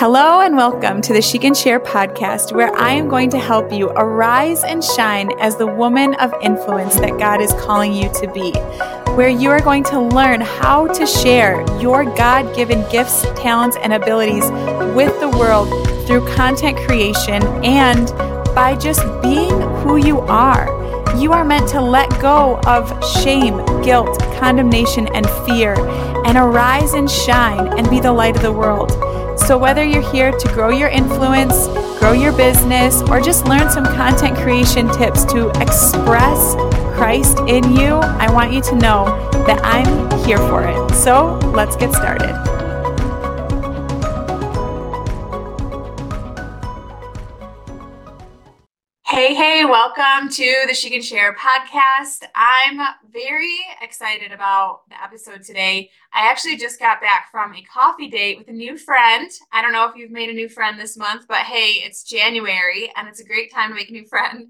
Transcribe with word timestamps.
Hello 0.00 0.40
and 0.40 0.56
welcome 0.56 1.02
to 1.02 1.12
the 1.12 1.20
She 1.20 1.38
Can 1.38 1.52
Share 1.52 1.78
podcast, 1.78 2.56
where 2.56 2.74
I 2.74 2.92
am 2.92 3.06
going 3.06 3.28
to 3.32 3.38
help 3.38 3.70
you 3.70 3.90
arise 3.90 4.64
and 4.64 4.82
shine 4.82 5.30
as 5.38 5.56
the 5.56 5.66
woman 5.66 6.14
of 6.14 6.32
influence 6.40 6.94
that 7.00 7.18
God 7.18 7.42
is 7.42 7.52
calling 7.60 7.92
you 7.92 8.10
to 8.14 8.32
be. 8.32 8.52
Where 9.12 9.28
you 9.28 9.50
are 9.50 9.60
going 9.60 9.84
to 9.84 10.00
learn 10.00 10.40
how 10.40 10.86
to 10.86 11.06
share 11.06 11.60
your 11.82 12.04
God 12.04 12.56
given 12.56 12.82
gifts, 12.90 13.26
talents, 13.36 13.76
and 13.82 13.92
abilities 13.92 14.50
with 14.96 15.20
the 15.20 15.28
world 15.38 15.68
through 16.06 16.26
content 16.34 16.78
creation 16.78 17.42
and 17.62 18.06
by 18.54 18.78
just 18.80 19.02
being 19.20 19.60
who 19.82 19.96
you 19.96 20.20
are. 20.20 20.64
You 21.18 21.34
are 21.34 21.44
meant 21.44 21.68
to 21.72 21.82
let 21.82 22.08
go 22.22 22.58
of 22.66 22.88
shame, 23.22 23.58
guilt, 23.82 24.18
condemnation, 24.38 25.08
and 25.08 25.28
fear, 25.44 25.74
and 26.24 26.38
arise 26.38 26.94
and 26.94 27.10
shine 27.10 27.78
and 27.78 27.90
be 27.90 28.00
the 28.00 28.12
light 28.12 28.34
of 28.34 28.40
the 28.40 28.52
world. 28.52 29.09
So, 29.46 29.58
whether 29.58 29.82
you're 29.82 30.08
here 30.12 30.30
to 30.30 30.48
grow 30.54 30.70
your 30.70 30.88
influence, 30.88 31.66
grow 31.98 32.12
your 32.12 32.32
business, 32.32 33.02
or 33.02 33.20
just 33.20 33.46
learn 33.46 33.70
some 33.70 33.84
content 33.84 34.36
creation 34.36 34.88
tips 34.88 35.24
to 35.26 35.50
express 35.60 36.54
Christ 36.96 37.38
in 37.48 37.72
you, 37.72 37.94
I 37.96 38.32
want 38.32 38.52
you 38.52 38.60
to 38.62 38.74
know 38.76 39.06
that 39.46 39.60
I'm 39.64 40.10
here 40.24 40.38
for 40.38 40.64
it. 40.64 40.94
So, 40.94 41.38
let's 41.54 41.76
get 41.76 41.92
started. 41.94 42.59
Welcome 49.64 50.30
to 50.30 50.64
the 50.66 50.74
She 50.74 50.88
Can 50.88 51.02
Share 51.02 51.34
podcast. 51.34 52.22
I'm 52.34 52.80
very 53.12 53.58
excited 53.82 54.32
about 54.32 54.88
the 54.88 55.00
episode 55.02 55.42
today. 55.42 55.90
I 56.14 56.30
actually 56.30 56.56
just 56.56 56.80
got 56.80 57.02
back 57.02 57.30
from 57.30 57.54
a 57.54 57.62
coffee 57.62 58.08
date 58.08 58.38
with 58.38 58.48
a 58.48 58.52
new 58.52 58.78
friend. 58.78 59.30
I 59.52 59.60
don't 59.60 59.72
know 59.72 59.86
if 59.86 59.96
you've 59.96 60.10
made 60.10 60.30
a 60.30 60.34
new 60.34 60.48
friend 60.48 60.80
this 60.80 60.96
month, 60.96 61.26
but 61.28 61.38
hey, 61.38 61.82
it's 61.84 62.04
January 62.04 62.90
and 62.96 63.06
it's 63.06 63.20
a 63.20 63.24
great 63.24 63.52
time 63.52 63.68
to 63.68 63.74
make 63.74 63.90
a 63.90 63.92
new 63.92 64.06
friend. 64.06 64.48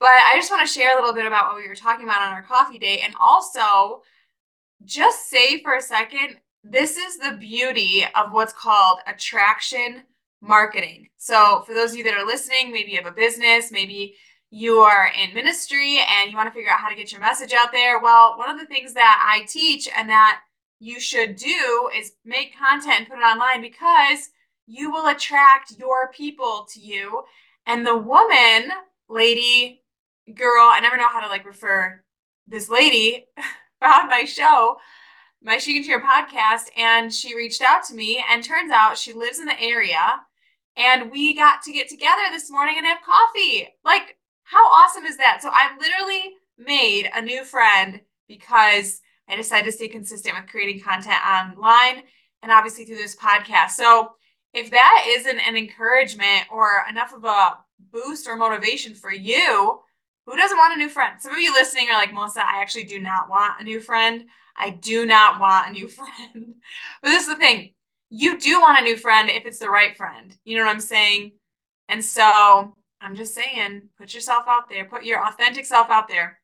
But 0.00 0.08
I 0.08 0.32
just 0.36 0.50
want 0.50 0.66
to 0.66 0.72
share 0.72 0.96
a 0.96 1.00
little 1.00 1.14
bit 1.14 1.26
about 1.26 1.52
what 1.52 1.56
we 1.56 1.68
were 1.68 1.74
talking 1.74 2.04
about 2.04 2.22
on 2.22 2.32
our 2.32 2.42
coffee 2.42 2.78
date 2.78 3.02
and 3.04 3.14
also 3.20 4.02
just 4.84 5.28
say 5.28 5.62
for 5.62 5.74
a 5.74 5.82
second 5.82 6.38
this 6.64 6.96
is 6.96 7.18
the 7.18 7.36
beauty 7.38 8.04
of 8.14 8.32
what's 8.32 8.54
called 8.54 9.00
attraction 9.06 10.02
marketing. 10.40 11.08
So, 11.18 11.62
for 11.66 11.74
those 11.74 11.92
of 11.92 11.98
you 11.98 12.04
that 12.04 12.14
are 12.14 12.26
listening, 12.26 12.72
maybe 12.72 12.92
you 12.92 12.96
have 12.96 13.06
a 13.06 13.12
business, 13.12 13.70
maybe 13.70 14.14
you 14.50 14.78
are 14.78 15.10
in 15.20 15.34
ministry 15.34 15.98
and 15.98 16.30
you 16.30 16.36
want 16.36 16.48
to 16.48 16.54
figure 16.54 16.70
out 16.70 16.78
how 16.78 16.88
to 16.88 16.94
get 16.94 17.12
your 17.12 17.20
message 17.20 17.52
out 17.52 17.72
there. 17.72 18.00
Well, 18.00 18.38
one 18.38 18.50
of 18.50 18.58
the 18.58 18.66
things 18.66 18.94
that 18.94 19.22
I 19.26 19.44
teach 19.46 19.88
and 19.96 20.08
that 20.08 20.40
you 20.78 21.00
should 21.00 21.36
do 21.36 21.90
is 21.96 22.12
make 22.24 22.56
content 22.56 23.00
and 23.00 23.08
put 23.08 23.18
it 23.18 23.22
online 23.22 23.60
because 23.60 24.30
you 24.66 24.90
will 24.90 25.08
attract 25.08 25.72
your 25.78 26.10
people 26.12 26.66
to 26.72 26.80
you. 26.80 27.22
And 27.66 27.86
the 27.86 27.96
woman, 27.96 28.70
lady, 29.08 29.82
girl, 30.34 30.68
I 30.70 30.80
never 30.80 30.96
know 30.96 31.08
how 31.08 31.20
to 31.20 31.28
like 31.28 31.44
refer 31.44 32.02
this 32.46 32.68
lady 32.68 33.26
found 33.80 34.08
my 34.08 34.24
show, 34.24 34.76
my 35.42 35.58
She 35.58 35.74
Can 35.74 35.82
Share 35.82 36.00
podcast, 36.00 36.70
and 36.76 37.12
she 37.12 37.34
reached 37.34 37.62
out 37.62 37.84
to 37.84 37.94
me. 37.94 38.24
And 38.30 38.44
turns 38.44 38.70
out 38.70 38.96
she 38.96 39.12
lives 39.12 39.40
in 39.40 39.46
the 39.46 39.60
area 39.60 40.20
and 40.76 41.10
we 41.10 41.34
got 41.34 41.62
to 41.62 41.72
get 41.72 41.88
together 41.88 42.22
this 42.30 42.50
morning 42.50 42.74
and 42.76 42.86
have 42.86 42.98
coffee. 43.02 43.68
Like, 43.84 44.15
how 44.46 44.64
awesome 44.66 45.04
is 45.04 45.16
that? 45.16 45.40
So 45.42 45.50
I 45.52 45.76
literally 45.78 46.34
made 46.56 47.10
a 47.14 47.20
new 47.20 47.44
friend 47.44 48.00
because 48.28 49.00
I 49.28 49.36
decided 49.36 49.66
to 49.66 49.72
stay 49.72 49.88
consistent 49.88 50.36
with 50.36 50.50
creating 50.50 50.82
content 50.82 51.18
online 51.26 52.04
and 52.42 52.52
obviously 52.52 52.84
through 52.84 52.96
this 52.96 53.16
podcast. 53.16 53.70
So 53.70 54.12
if 54.54 54.70
that 54.70 55.04
isn't 55.08 55.38
an 55.40 55.56
encouragement 55.56 56.44
or 56.50 56.84
enough 56.88 57.12
of 57.12 57.24
a 57.24 57.58
boost 57.92 58.28
or 58.28 58.36
motivation 58.36 58.94
for 58.94 59.12
you, 59.12 59.80
who 60.26 60.36
doesn't 60.36 60.56
want 60.56 60.74
a 60.74 60.78
new 60.78 60.88
friend? 60.88 61.20
Some 61.20 61.32
of 61.32 61.38
you 61.38 61.52
listening 61.52 61.88
are 61.88 61.98
like, 61.98 62.12
Melissa, 62.12 62.40
I 62.40 62.60
actually 62.60 62.84
do 62.84 63.00
not 63.00 63.28
want 63.28 63.60
a 63.60 63.64
new 63.64 63.80
friend. 63.80 64.26
I 64.56 64.70
do 64.70 65.06
not 65.06 65.40
want 65.40 65.68
a 65.68 65.72
new 65.72 65.88
friend. 65.88 66.54
but 67.02 67.08
this 67.08 67.22
is 67.22 67.28
the 67.28 67.36
thing 67.36 67.72
you 68.10 68.38
do 68.38 68.60
want 68.60 68.78
a 68.78 68.84
new 68.84 68.96
friend 68.96 69.28
if 69.28 69.44
it's 69.44 69.58
the 69.58 69.68
right 69.68 69.96
friend. 69.96 70.36
You 70.44 70.56
know 70.56 70.64
what 70.64 70.70
I'm 70.70 70.80
saying? 70.80 71.32
And 71.88 72.04
so 72.04 72.75
I'm 73.00 73.16
just 73.16 73.34
saying, 73.34 73.88
put 73.98 74.14
yourself 74.14 74.44
out 74.48 74.68
there, 74.68 74.84
put 74.84 75.04
your 75.04 75.26
authentic 75.26 75.66
self 75.66 75.90
out 75.90 76.08
there. 76.08 76.40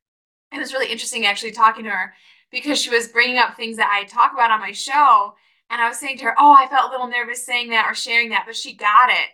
It 0.53 0.59
was 0.59 0.73
really 0.73 0.91
interesting 0.91 1.25
actually 1.25 1.53
talking 1.53 1.85
to 1.85 1.91
her 1.91 2.13
because 2.51 2.81
she 2.81 2.91
was 2.91 3.09
bringing 3.09 3.39
up 3.39 3.57
things 3.57 3.79
that 3.79 3.91
I 3.91 4.05
talk 4.05 4.33
about 4.33 4.51
on 4.51 4.61
my 4.61 4.73
show. 4.73 5.35
And 5.71 5.81
I 5.81 5.89
was 5.89 5.99
saying 5.99 6.19
to 6.19 6.25
her, 6.25 6.35
Oh, 6.39 6.53
I 6.53 6.69
felt 6.69 6.89
a 6.89 6.91
little 6.91 7.09
nervous 7.09 7.47
saying 7.47 7.71
that 7.71 7.87
or 7.91 7.95
sharing 7.95 8.29
that, 8.31 8.45
but 8.47 8.57
she 8.57 8.75
got 8.75 9.09
it. 9.09 9.29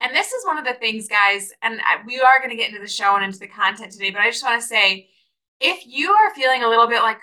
And 0.00 0.16
this 0.16 0.32
is 0.32 0.44
one 0.44 0.58
of 0.58 0.64
the 0.64 0.74
things, 0.74 1.06
guys, 1.06 1.52
and 1.62 1.80
we 2.06 2.18
are 2.18 2.38
going 2.38 2.50
to 2.50 2.56
get 2.56 2.70
into 2.70 2.80
the 2.80 2.88
show 2.88 3.14
and 3.14 3.24
into 3.24 3.38
the 3.38 3.46
content 3.46 3.92
today, 3.92 4.10
but 4.10 4.20
I 4.20 4.30
just 4.30 4.42
want 4.42 4.60
to 4.60 4.66
say 4.66 5.10
if 5.60 5.86
you 5.86 6.10
are 6.10 6.34
feeling 6.34 6.64
a 6.64 6.68
little 6.68 6.88
bit 6.88 7.02
like, 7.02 7.18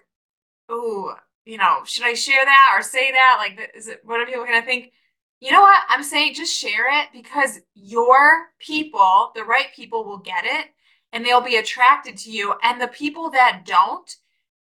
Oh, 0.70 1.16
you 1.46 1.58
know, 1.58 1.80
should 1.84 2.06
I 2.06 2.14
share 2.14 2.46
that 2.46 2.76
or 2.78 2.84
say 2.84 3.12
that? 3.12 3.38
Like, 3.40 3.72
is 3.76 3.88
it 3.88 4.02
what 4.04 4.20
are 4.20 4.26
people 4.26 4.46
going 4.46 4.62
to 4.62 4.66
think? 4.66 4.92
You 5.40 5.52
know 5.52 5.62
what? 5.62 5.84
I'm 5.88 6.04
saying 6.04 6.34
just 6.34 6.56
share 6.56 6.88
it 7.02 7.10
because 7.14 7.62
your 7.74 8.48
people, 8.60 9.32
the 9.36 9.44
right 9.44 9.68
people, 9.74 10.04
will 10.04 10.18
get 10.18 10.44
it 10.46 10.68
and 11.14 11.26
they'll 11.26 11.42
be 11.42 11.56
attracted 11.56 12.18
to 12.18 12.32
you. 12.32 12.56
And 12.62 12.80
the 12.80 12.88
people 12.88 13.30
that 13.32 13.64
don't, 13.66 14.14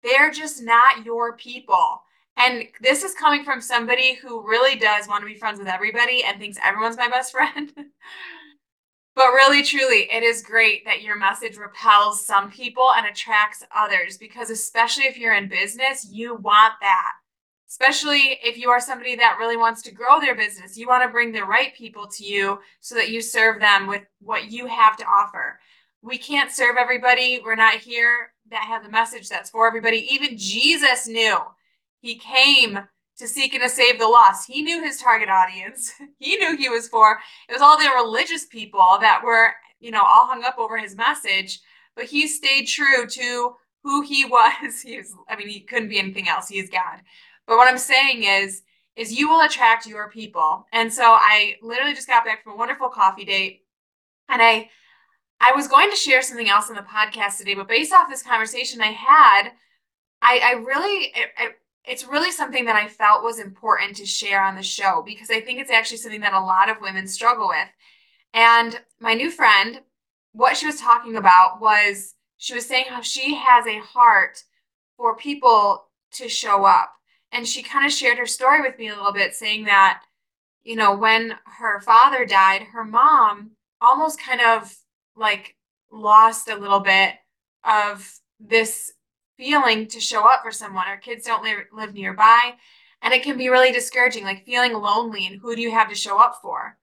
they're 0.02 0.30
just 0.30 0.62
not 0.62 1.04
your 1.04 1.36
people. 1.36 2.02
And 2.36 2.64
this 2.82 3.02
is 3.02 3.14
coming 3.14 3.44
from 3.44 3.62
somebody 3.62 4.14
who 4.14 4.46
really 4.46 4.76
does 4.76 5.08
want 5.08 5.22
to 5.22 5.26
be 5.26 5.38
friends 5.38 5.58
with 5.58 5.68
everybody 5.68 6.22
and 6.22 6.38
thinks 6.38 6.58
everyone's 6.62 6.98
my 6.98 7.08
best 7.08 7.32
friend. 7.32 7.72
But 9.14 9.28
really, 9.28 9.62
truly, 9.62 10.10
it 10.12 10.22
is 10.22 10.42
great 10.42 10.84
that 10.84 11.00
your 11.00 11.16
message 11.16 11.56
repels 11.56 12.24
some 12.24 12.50
people 12.50 12.90
and 12.94 13.06
attracts 13.06 13.64
others 13.74 14.18
because, 14.18 14.50
especially 14.50 15.04
if 15.04 15.16
you're 15.16 15.34
in 15.34 15.48
business, 15.48 16.06
you 16.10 16.34
want 16.34 16.74
that. 16.82 17.12
Especially 17.68 18.38
if 18.44 18.56
you 18.56 18.70
are 18.70 18.80
somebody 18.80 19.16
that 19.16 19.38
really 19.38 19.56
wants 19.56 19.82
to 19.82 19.92
grow 19.92 20.20
their 20.20 20.36
business, 20.36 20.76
you 20.76 20.86
want 20.86 21.02
to 21.02 21.08
bring 21.08 21.32
the 21.32 21.42
right 21.42 21.74
people 21.74 22.06
to 22.06 22.24
you 22.24 22.60
so 22.80 22.94
that 22.94 23.10
you 23.10 23.20
serve 23.20 23.60
them 23.60 23.86
with 23.86 24.02
what 24.20 24.50
you 24.50 24.66
have 24.66 24.96
to 24.96 25.04
offer. 25.04 25.58
We 26.00 26.16
can't 26.16 26.52
serve 26.52 26.76
everybody. 26.78 27.40
We're 27.44 27.56
not 27.56 27.74
here 27.74 28.32
that 28.50 28.62
have 28.62 28.84
the 28.84 28.90
message 28.90 29.28
that's 29.28 29.50
for 29.50 29.66
everybody. 29.66 30.06
Even 30.10 30.38
Jesus 30.38 31.08
knew 31.08 31.36
he 32.00 32.16
came 32.16 32.78
to 33.18 33.26
seek 33.26 33.54
and 33.54 33.62
to 33.62 33.68
save 33.68 33.98
the 33.98 34.06
lost. 34.06 34.46
He 34.46 34.62
knew 34.62 34.82
his 34.82 35.00
target 35.00 35.28
audience. 35.28 35.92
he 36.18 36.36
knew 36.36 36.56
he 36.56 36.68
was 36.68 36.88
for. 36.88 37.18
It 37.48 37.52
was 37.52 37.62
all 37.62 37.78
the 37.78 37.90
religious 37.94 38.46
people 38.46 38.98
that 39.00 39.22
were, 39.24 39.52
you 39.80 39.90
know, 39.90 40.02
all 40.02 40.26
hung 40.26 40.44
up 40.44 40.58
over 40.58 40.76
his 40.76 40.96
message. 40.96 41.60
But 41.96 42.04
he 42.04 42.28
stayed 42.28 42.66
true 42.66 43.06
to 43.06 43.56
who 43.82 44.02
he 44.02 44.24
was. 44.30 44.82
He 44.82 44.98
was, 44.98 45.14
I 45.28 45.36
mean, 45.36 45.48
he 45.48 45.60
couldn't 45.60 45.88
be 45.88 45.98
anything 45.98 46.28
else. 46.28 46.48
He 46.48 46.58
is 46.58 46.70
God. 46.70 47.00
But 47.46 47.56
what 47.56 47.68
I'm 47.68 47.78
saying 47.78 48.24
is, 48.24 48.62
is 48.96 49.12
you 49.12 49.28
will 49.28 49.42
attract 49.42 49.86
your 49.86 50.08
people. 50.10 50.66
And 50.72 50.92
so 50.92 51.02
I 51.04 51.56
literally 51.62 51.94
just 51.94 52.08
got 52.08 52.24
back 52.24 52.42
from 52.42 52.54
a 52.54 52.56
wonderful 52.56 52.88
coffee 52.88 53.24
date. 53.24 53.62
And 54.28 54.42
I 54.42 54.70
I 55.38 55.52
was 55.52 55.68
going 55.68 55.90
to 55.90 55.96
share 55.96 56.22
something 56.22 56.48
else 56.48 56.70
on 56.70 56.76
the 56.76 56.82
podcast 56.82 57.36
today, 57.36 57.54
but 57.54 57.68
based 57.68 57.92
off 57.92 58.08
this 58.08 58.22
conversation 58.22 58.80
I 58.80 58.92
had, 58.92 59.50
I, 60.22 60.40
I 60.42 60.52
really 60.52 61.12
it, 61.14 61.28
it 61.38 61.56
it's 61.84 62.06
really 62.06 62.32
something 62.32 62.64
that 62.64 62.74
I 62.74 62.88
felt 62.88 63.22
was 63.22 63.38
important 63.38 63.96
to 63.96 64.06
share 64.06 64.42
on 64.42 64.56
the 64.56 64.62
show 64.62 65.02
because 65.06 65.30
I 65.30 65.40
think 65.40 65.60
it's 65.60 65.70
actually 65.70 65.98
something 65.98 66.22
that 66.22 66.32
a 66.32 66.40
lot 66.40 66.68
of 66.68 66.80
women 66.80 67.06
struggle 67.06 67.48
with. 67.48 67.68
And 68.34 68.80
my 68.98 69.14
new 69.14 69.30
friend, 69.30 69.80
what 70.32 70.56
she 70.56 70.66
was 70.66 70.80
talking 70.80 71.16
about 71.16 71.60
was 71.60 72.14
she 72.38 72.54
was 72.54 72.66
saying 72.66 72.86
how 72.88 73.02
she 73.02 73.36
has 73.36 73.66
a 73.66 73.78
heart 73.78 74.42
for 74.96 75.16
people 75.16 75.86
to 76.14 76.28
show 76.28 76.64
up. 76.64 76.90
And 77.36 77.46
she 77.46 77.62
kind 77.62 77.84
of 77.84 77.92
shared 77.92 78.16
her 78.16 78.24
story 78.24 78.62
with 78.62 78.78
me 78.78 78.88
a 78.88 78.96
little 78.96 79.12
bit, 79.12 79.34
saying 79.34 79.66
that, 79.66 80.00
you 80.64 80.74
know, 80.74 80.96
when 80.96 81.34
her 81.58 81.82
father 81.82 82.24
died, 82.24 82.62
her 82.62 82.82
mom 82.82 83.50
almost 83.78 84.18
kind 84.18 84.40
of 84.40 84.74
like 85.14 85.54
lost 85.92 86.48
a 86.48 86.56
little 86.56 86.80
bit 86.80 87.12
of 87.62 88.10
this 88.40 88.94
feeling 89.36 89.86
to 89.88 90.00
show 90.00 90.26
up 90.26 90.40
for 90.42 90.50
someone. 90.50 90.86
Our 90.86 90.96
kids 90.96 91.26
don't 91.26 91.44
live, 91.44 91.58
live 91.74 91.92
nearby. 91.92 92.54
And 93.02 93.12
it 93.12 93.22
can 93.22 93.36
be 93.36 93.50
really 93.50 93.70
discouraging, 93.70 94.24
like 94.24 94.46
feeling 94.46 94.72
lonely 94.72 95.26
and 95.26 95.38
who 95.38 95.54
do 95.54 95.60
you 95.60 95.72
have 95.72 95.90
to 95.90 95.94
show 95.94 96.18
up 96.18 96.38
for? 96.40 96.78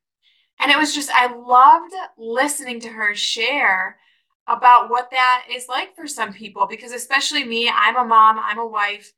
And 0.60 0.72
it 0.72 0.78
was 0.78 0.94
just, 0.94 1.10
I 1.12 1.36
loved 1.36 1.96
listening 2.16 2.80
to 2.82 2.90
her 2.90 3.16
share 3.16 3.98
about 4.48 4.92
what 4.92 5.10
that 5.10 5.46
is 5.52 5.68
like 5.68 5.96
for 5.96 6.06
some 6.06 6.32
people, 6.32 6.68
because 6.70 6.92
especially 6.92 7.44
me, 7.44 7.72
I'm 7.74 7.98
a 7.98 8.06
mom, 8.06 8.38
I'm 8.38 8.60
a 8.60 8.68
wife. 8.68 9.12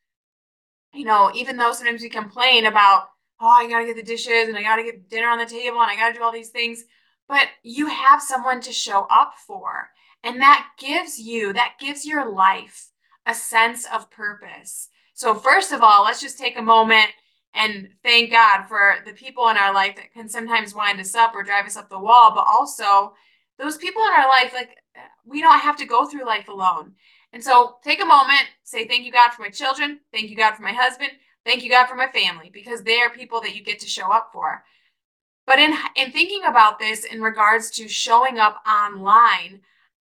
You 0.95 1.06
know, 1.06 1.31
even 1.36 1.57
though 1.57 1.74
sometimes 1.74 2.01
we 2.01 2.09
complain 2.09 2.65
about, 2.65 3.09
oh, 3.42 3.47
I 3.47 3.68
got 3.68 3.80
to 3.80 3.86
get 3.86 3.97
the 3.97 4.03
dishes 4.03 4.47
and 4.47 4.57
I 4.57 4.63
got 4.63 4.77
to 4.77 4.83
get 4.83 5.09
dinner 5.09 5.27
on 5.27 5.38
the 5.38 5.45
table 5.45 5.81
and 5.81 5.92
I 5.92 5.95
got 5.95 6.07
to 6.07 6.13
do 6.18 6.24
all 6.24 6.31
these 6.31 6.50
things, 6.50 6.83
but 7.27 7.47
you 7.63 7.88
have 7.88 8.21
someone 8.21 8.62
to 8.62 8.71
show 8.71 9.06
up 9.12 9.33
for. 9.45 9.89
And 10.24 10.42
that 10.42 10.68
gives 10.80 11.19
you, 11.19 11.53
that 11.53 11.75
gives 11.80 12.06
your 12.06 12.31
life 12.31 12.89
a 13.25 13.33
sense 13.33 13.86
of 13.94 14.09
purpose. 14.09 14.89
So, 15.13 15.36
first 15.36 15.71
of 15.71 15.81
all, 15.81 16.03
let's 16.03 16.21
just 16.21 16.39
take 16.39 16.57
a 16.57 16.62
moment 16.62 17.09
and 17.53 17.89
thank 18.03 18.31
God 18.31 18.65
for 18.68 18.95
the 19.06 19.13
people 19.13 19.47
in 19.50 19.57
our 19.57 19.74
life 19.74 19.95
that 19.95 20.13
can 20.13 20.27
sometimes 20.27 20.75
wind 20.75 21.00
us 21.00 21.15
up 21.15 21.33
or 21.33 21.44
drive 21.44 21.65
us 21.65 21.77
up 21.77 21.89
the 21.89 22.00
wall, 22.00 22.33
but 22.33 22.45
also 22.47 23.13
those 23.57 23.77
people 23.77 24.01
in 24.01 24.21
our 24.21 24.27
life, 24.27 24.51
like 24.53 24.75
we 25.25 25.42
don't 25.42 25.59
have 25.59 25.77
to 25.77 25.86
go 25.86 26.06
through 26.06 26.25
life 26.25 26.47
alone. 26.50 26.94
And 27.35 27.43
so 27.43 27.75
take 27.83 28.01
a 28.01 28.05
moment, 28.05 28.45
say, 28.63 28.87
Thank 28.87 29.05
you, 29.05 29.11
God, 29.11 29.31
for 29.31 29.41
my 29.41 29.49
children. 29.49 29.99
Thank 30.13 30.29
you, 30.29 30.37
God, 30.37 30.55
for 30.55 30.63
my 30.63 30.71
husband. 30.71 31.11
Thank 31.45 31.63
you, 31.63 31.69
God, 31.69 31.85
for 31.87 31.95
my 31.95 32.07
family, 32.07 32.49
because 32.51 32.81
they 32.81 33.01
are 33.01 33.09
people 33.09 33.41
that 33.41 33.53
you 33.53 33.61
get 33.61 33.77
to 33.81 33.87
show 33.87 34.09
up 34.09 34.29
for. 34.31 34.63
But 35.45 35.59
in, 35.59 35.73
in 35.97 36.11
thinking 36.13 36.45
about 36.45 36.79
this 36.79 37.03
in 37.03 37.21
regards 37.21 37.71
to 37.71 37.89
showing 37.89 38.39
up 38.39 38.63
online, 38.65 39.59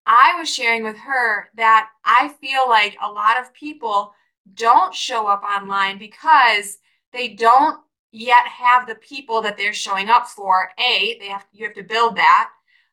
I 0.06 0.36
was 0.38 0.54
sharing 0.54 0.84
with 0.84 0.98
her 0.98 1.48
that 1.56 1.88
I 2.04 2.34
feel 2.42 2.68
like 2.68 2.98
a 3.02 3.10
lot 3.10 3.40
of 3.40 3.54
people 3.54 4.14
don't 4.54 4.94
show 4.94 5.26
up 5.28 5.42
online 5.42 5.98
because 5.98 6.80
they 7.14 7.30
don't 7.30 7.80
yet 8.12 8.46
have 8.46 8.88
the 8.88 8.96
people 8.96 9.42
that 9.44 9.56
they're 9.56 9.72
showing 9.72 10.10
up 10.10 10.28
for. 10.28 10.70
A, 10.78 11.18
they 11.18 11.28
have 11.28 11.48
you 11.54 11.66
have 11.66 11.76
to 11.76 11.84
build 11.84 12.18
that. 12.18 12.50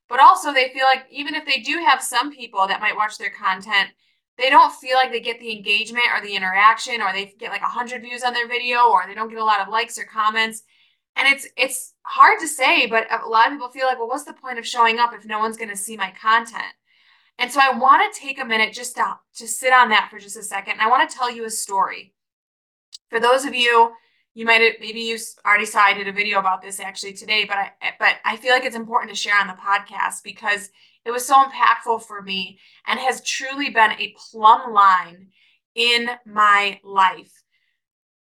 But 0.08 0.20
also 0.20 0.52
they 0.52 0.68
feel 0.68 0.84
like 0.84 1.06
even 1.10 1.34
if 1.34 1.44
they 1.44 1.60
do 1.60 1.78
have 1.84 2.00
some 2.00 2.32
people 2.32 2.68
that 2.68 2.80
might 2.80 2.96
watch 2.96 3.18
their 3.18 3.30
content, 3.30 3.88
they 4.38 4.50
don't 4.50 4.72
feel 4.72 4.96
like 4.96 5.10
they 5.10 5.20
get 5.20 5.40
the 5.40 5.54
engagement 5.54 6.06
or 6.14 6.22
the 6.22 6.34
interaction 6.34 7.02
or 7.02 7.12
they 7.12 7.34
get 7.38 7.50
like 7.50 7.60
100 7.60 8.02
views 8.02 8.22
on 8.22 8.32
their 8.32 8.48
video 8.48 8.88
or 8.88 9.02
they 9.06 9.14
don't 9.14 9.28
get 9.28 9.38
a 9.38 9.44
lot 9.44 9.60
of 9.60 9.68
likes 9.68 9.98
or 9.98 10.04
comments. 10.04 10.62
And 11.16 11.26
it's 11.26 11.48
it's 11.56 11.94
hard 12.02 12.38
to 12.40 12.46
say 12.46 12.86
but 12.86 13.06
a 13.10 13.28
lot 13.28 13.46
of 13.46 13.52
people 13.52 13.68
feel 13.68 13.86
like 13.86 13.98
well 13.98 14.08
what's 14.08 14.24
the 14.24 14.32
point 14.32 14.58
of 14.58 14.66
showing 14.66 15.00
up 15.00 15.12
if 15.12 15.26
no 15.26 15.40
one's 15.40 15.56
going 15.56 15.70
to 15.70 15.76
see 15.76 15.96
my 15.96 16.12
content? 16.20 16.74
And 17.40 17.50
so 17.50 17.60
i 17.60 17.76
want 17.76 18.12
to 18.12 18.20
take 18.20 18.40
a 18.40 18.44
minute 18.44 18.72
just 18.72 18.96
to, 18.96 19.18
to 19.36 19.48
sit 19.48 19.72
on 19.72 19.90
that 19.90 20.08
for 20.10 20.18
just 20.18 20.36
a 20.36 20.42
second. 20.42 20.74
And 20.74 20.82
i 20.82 20.88
want 20.88 21.08
to 21.08 21.16
tell 21.16 21.30
you 21.30 21.44
a 21.44 21.50
story. 21.50 22.14
For 23.10 23.18
those 23.18 23.44
of 23.44 23.54
you 23.54 23.92
you 24.34 24.44
might 24.44 24.60
have 24.60 24.74
maybe 24.80 25.00
you 25.00 25.18
already 25.44 25.66
saw 25.66 25.80
i 25.80 25.92
did 25.92 26.06
a 26.06 26.12
video 26.12 26.38
about 26.38 26.62
this 26.62 26.78
actually 26.78 27.12
today 27.12 27.44
but 27.44 27.56
i 27.56 27.72
but 27.98 28.16
i 28.24 28.36
feel 28.36 28.52
like 28.52 28.64
it's 28.64 28.76
important 28.76 29.10
to 29.10 29.20
share 29.20 29.36
on 29.40 29.48
the 29.48 29.54
podcast 29.54 30.22
because 30.22 30.70
it 31.08 31.12
was 31.12 31.26
so 31.26 31.42
impactful 31.42 32.02
for 32.04 32.20
me 32.20 32.58
and 32.86 33.00
has 33.00 33.24
truly 33.24 33.70
been 33.70 33.92
a 33.92 34.14
plumb 34.30 34.74
line 34.74 35.28
in 35.74 36.10
my 36.26 36.78
life. 36.84 37.32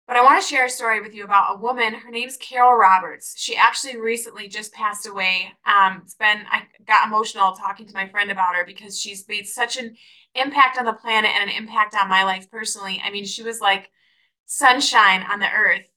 But 0.06 0.18
I 0.18 0.24
want 0.24 0.42
to 0.42 0.46
share 0.46 0.66
a 0.66 0.70
story 0.70 1.00
with 1.00 1.16
you 1.16 1.24
about 1.24 1.56
a 1.56 1.62
woman. 1.62 1.94
Her 1.94 2.12
name's 2.12 2.36
Carol 2.36 2.76
Roberts. 2.76 3.36
She 3.38 3.56
actually 3.56 3.96
recently 3.96 4.50
just 4.50 4.74
passed 4.74 5.08
away. 5.08 5.54
Um, 5.66 6.02
it's 6.04 6.16
been, 6.16 6.40
I 6.52 6.64
got 6.86 7.08
emotional 7.08 7.54
talking 7.54 7.88
to 7.88 7.94
my 7.94 8.10
friend 8.10 8.30
about 8.30 8.56
her 8.56 8.66
because 8.66 9.00
she's 9.00 9.26
made 9.30 9.48
such 9.48 9.78
an 9.78 9.96
impact 10.36 10.78
on 10.78 10.84
the 10.84 10.92
planet 10.92 11.32
and 11.34 11.50
an 11.50 11.56
impact 11.56 11.96
on 11.96 12.10
my 12.10 12.26
life 12.26 12.52
personally. 12.52 13.02
I 13.02 13.12
mean, 13.12 13.24
she 13.24 13.44
was 13.44 13.62
like 13.62 13.90
sunshine 14.46 15.26
on 15.32 15.40
the 15.40 15.50
earth. 15.50 15.88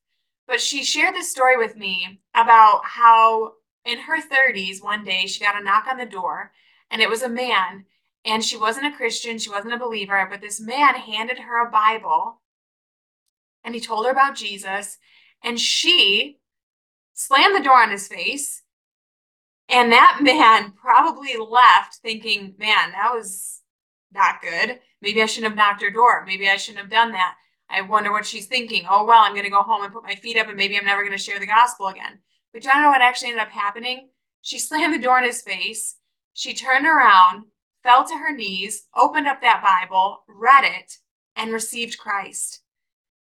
But 0.47 0.61
she 0.61 0.85
shared 0.85 1.17
this 1.17 1.33
story 1.33 1.57
with 1.57 1.75
me 1.75 2.21
about 2.33 2.83
how 2.85 3.55
in 3.85 3.99
her 3.99 4.21
30s, 4.21 4.85
one 4.85 5.03
day 5.03 5.27
she 5.27 5.43
got 5.43 5.61
a 5.61 5.65
knock 5.65 5.87
on 5.91 5.97
the 5.99 6.07
door 6.07 6.53
and 6.91 7.03
it 7.03 7.09
was 7.09 7.23
a 7.23 7.29
man 7.29 7.85
and 8.25 8.45
she 8.45 8.57
wasn't 8.57 8.87
a 8.87 8.97
Christian, 8.97 9.39
she 9.39 9.51
wasn't 9.51 9.75
a 9.75 9.79
believer, 9.79 10.27
but 10.31 10.41
this 10.41 10.61
man 10.61 10.95
handed 10.95 11.39
her 11.39 11.67
a 11.67 11.71
Bible 11.71 12.41
and 13.65 13.75
he 13.75 13.81
told 13.81 14.07
her 14.07 14.13
about 14.13 14.37
Jesus 14.37 14.99
and 15.43 15.61
she 15.61 16.39
slammed 17.15 17.55
the 17.55 17.65
door 17.65 17.83
on 17.83 17.91
his 17.91 18.09
face 18.09 18.63
and 19.69 19.93
that 19.93 20.19
man 20.23 20.73
probably 20.73 21.37
left 21.37 21.97
thinking, 21.97 22.55
man, 22.59 22.93
that 22.93 23.13
was 23.13 23.63
not 24.13 24.41
good. 24.41 24.81
Maybe 25.03 25.23
I 25.23 25.27
shouldn't 25.27 25.51
have 25.51 25.57
knocked 25.57 25.83
her 25.83 25.91
door. 25.91 26.25
Maybe 26.27 26.49
I 26.49 26.57
shouldn't 26.57 26.83
have 26.83 26.91
done 26.91 27.13
that. 27.13 27.35
I 27.69 27.83
wonder 27.83 28.13
what 28.13 28.27
she's 28.27 28.47
thinking. 28.47 28.87
Oh, 28.89 29.05
well, 29.05 29.23
I'm 29.23 29.33
going 29.33 29.45
to 29.45 29.51
go 29.51 29.63
home 29.63 29.85
and 29.85 29.93
put 29.93 30.05
my 30.05 30.15
feet 30.15 30.39
up 30.39 30.49
and 30.49 30.57
maybe 30.57 30.79
I'm 30.79 30.87
never 30.87 31.03
going 31.03 31.17
to 31.17 31.23
share 31.23 31.39
the 31.39 31.47
gospel 31.47 31.89
again. 31.89 32.21
But 32.53 32.65
you 32.65 32.71
know 32.73 32.89
what 32.89 33.03
actually 33.03 33.31
ended 33.31 33.43
up 33.43 33.51
happening? 33.51 34.09
She 34.43 34.59
slammed 34.61 34.95
the 34.95 34.99
door 34.99 35.19
in 35.19 35.25
his 35.25 35.43
face 35.43 35.97
she 36.37 36.53
turned 36.53 36.87
around, 36.87 37.47
fell 37.83 38.07
to 38.07 38.15
her 38.15 38.31
knees, 38.31 38.89
opened 38.95 39.27
up 39.27 39.41
that 39.41 39.63
Bible, 39.63 40.23
read 40.29 40.65
it, 40.65 40.99
and 41.35 41.51
received 41.51 41.97
Christ. 41.97 42.61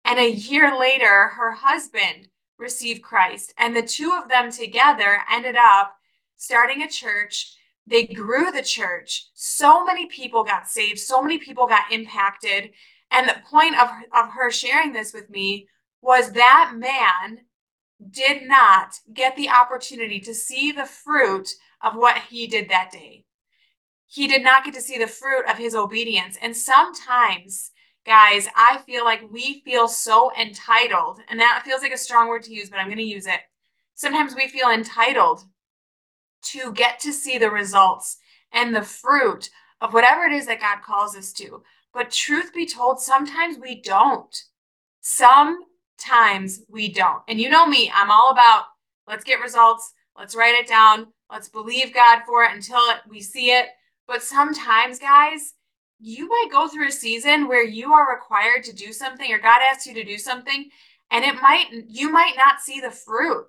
And 0.04 0.18
a 0.18 0.32
year 0.32 0.76
later, 0.76 1.28
her 1.28 1.52
husband 1.52 2.26
received 2.58 3.02
Christ. 3.02 3.54
And 3.56 3.74
the 3.74 3.82
two 3.82 4.18
of 4.20 4.28
them 4.28 4.50
together 4.50 5.20
ended 5.32 5.54
up 5.54 5.94
starting 6.36 6.82
a 6.82 6.88
church. 6.88 7.56
They 7.86 8.04
grew 8.04 8.50
the 8.50 8.62
church. 8.62 9.28
So 9.34 9.84
many 9.84 10.06
people 10.06 10.42
got 10.42 10.68
saved. 10.68 10.98
So 10.98 11.22
many 11.22 11.38
people 11.38 11.68
got 11.68 11.92
impacted. 11.92 12.72
And 13.12 13.28
the 13.28 13.36
point 13.48 13.80
of, 13.80 13.90
of 14.12 14.32
her 14.32 14.50
sharing 14.50 14.92
this 14.92 15.14
with 15.14 15.30
me 15.30 15.68
was 16.02 16.32
that 16.32 16.72
man 16.74 17.42
did 18.10 18.46
not 18.46 18.94
get 19.12 19.36
the 19.36 19.48
opportunity 19.48 20.20
to 20.20 20.34
see 20.34 20.72
the 20.72 20.86
fruit 20.86 21.54
of 21.82 21.94
what 21.94 22.18
he 22.30 22.46
did 22.46 22.68
that 22.68 22.90
day. 22.90 23.24
He 24.06 24.26
did 24.26 24.42
not 24.42 24.64
get 24.64 24.74
to 24.74 24.80
see 24.80 24.98
the 24.98 25.06
fruit 25.06 25.44
of 25.48 25.58
his 25.58 25.74
obedience. 25.74 26.36
And 26.40 26.56
sometimes, 26.56 27.72
guys, 28.06 28.48
I 28.56 28.78
feel 28.86 29.04
like 29.04 29.30
we 29.30 29.62
feel 29.64 29.88
so 29.88 30.30
entitled, 30.40 31.20
and 31.28 31.40
that 31.40 31.62
feels 31.64 31.82
like 31.82 31.92
a 31.92 31.98
strong 31.98 32.28
word 32.28 32.42
to 32.44 32.54
use, 32.54 32.70
but 32.70 32.78
I'm 32.78 32.86
going 32.86 32.98
to 32.98 33.04
use 33.04 33.26
it. 33.26 33.40
Sometimes 33.94 34.34
we 34.34 34.48
feel 34.48 34.70
entitled 34.70 35.44
to 36.46 36.72
get 36.72 37.00
to 37.00 37.12
see 37.12 37.38
the 37.38 37.50
results 37.50 38.18
and 38.52 38.74
the 38.74 38.82
fruit 38.82 39.50
of 39.80 39.92
whatever 39.92 40.24
it 40.24 40.32
is 40.32 40.46
that 40.46 40.60
God 40.60 40.82
calls 40.82 41.16
us 41.16 41.32
to. 41.34 41.62
But 41.92 42.10
truth 42.10 42.52
be 42.52 42.66
told, 42.66 43.00
sometimes 43.00 43.56
we 43.58 43.80
don't. 43.80 44.44
Sometimes 45.98 46.62
we 46.68 46.88
don't. 46.88 47.22
And 47.28 47.40
you 47.40 47.48
know 47.48 47.66
me, 47.66 47.90
I'm 47.94 48.10
all 48.10 48.30
about 48.30 48.64
let's 49.06 49.24
get 49.24 49.40
results, 49.40 49.92
let's 50.16 50.34
write 50.34 50.54
it 50.54 50.66
down, 50.66 51.06
Let's 51.30 51.48
believe 51.48 51.94
God 51.94 52.20
for 52.26 52.44
it 52.44 52.52
until 52.52 52.78
we 53.08 53.20
see 53.20 53.50
it. 53.50 53.66
But 54.06 54.22
sometimes, 54.22 54.98
guys, 54.98 55.54
you 55.98 56.28
might 56.28 56.48
go 56.52 56.68
through 56.68 56.88
a 56.88 56.92
season 56.92 57.48
where 57.48 57.64
you 57.64 57.92
are 57.92 58.14
required 58.14 58.62
to 58.64 58.72
do 58.72 58.92
something 58.92 59.32
or 59.32 59.38
God 59.38 59.60
asks 59.62 59.86
you 59.86 59.94
to 59.94 60.04
do 60.04 60.18
something 60.18 60.68
and 61.10 61.24
it 61.24 61.40
might 61.40 61.66
you 61.88 62.10
might 62.10 62.34
not 62.36 62.60
see 62.60 62.80
the 62.80 62.90
fruit. 62.90 63.46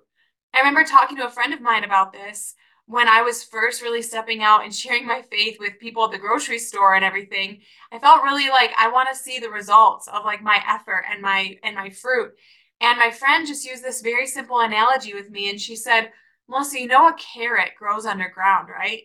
I 0.54 0.58
remember 0.58 0.84
talking 0.84 1.16
to 1.18 1.26
a 1.26 1.30
friend 1.30 1.52
of 1.52 1.60
mine 1.60 1.84
about 1.84 2.12
this 2.12 2.54
when 2.86 3.08
I 3.08 3.22
was 3.22 3.42
first 3.42 3.82
really 3.82 4.02
stepping 4.02 4.42
out 4.42 4.62
and 4.64 4.74
sharing 4.74 5.06
my 5.06 5.22
faith 5.22 5.58
with 5.58 5.80
people 5.80 6.04
at 6.04 6.12
the 6.12 6.18
grocery 6.18 6.58
store 6.58 6.94
and 6.94 7.04
everything. 7.04 7.60
I 7.90 7.98
felt 7.98 8.22
really 8.22 8.48
like 8.48 8.70
I 8.78 8.90
want 8.90 9.08
to 9.10 9.16
see 9.16 9.38
the 9.38 9.50
results 9.50 10.08
of 10.08 10.24
like 10.24 10.42
my 10.42 10.62
effort 10.68 11.04
and 11.10 11.20
my 11.20 11.58
and 11.64 11.74
my 11.74 11.90
fruit. 11.90 12.32
And 12.80 12.98
my 12.98 13.10
friend 13.10 13.46
just 13.46 13.64
used 13.64 13.82
this 13.82 14.02
very 14.02 14.26
simple 14.26 14.60
analogy 14.60 15.14
with 15.14 15.30
me 15.30 15.50
and 15.50 15.60
she 15.60 15.76
said, 15.76 16.12
Melissa, 16.48 16.80
you 16.80 16.86
know 16.86 17.08
a 17.08 17.14
carrot 17.14 17.70
grows 17.76 18.06
underground, 18.06 18.68
right? 18.68 19.02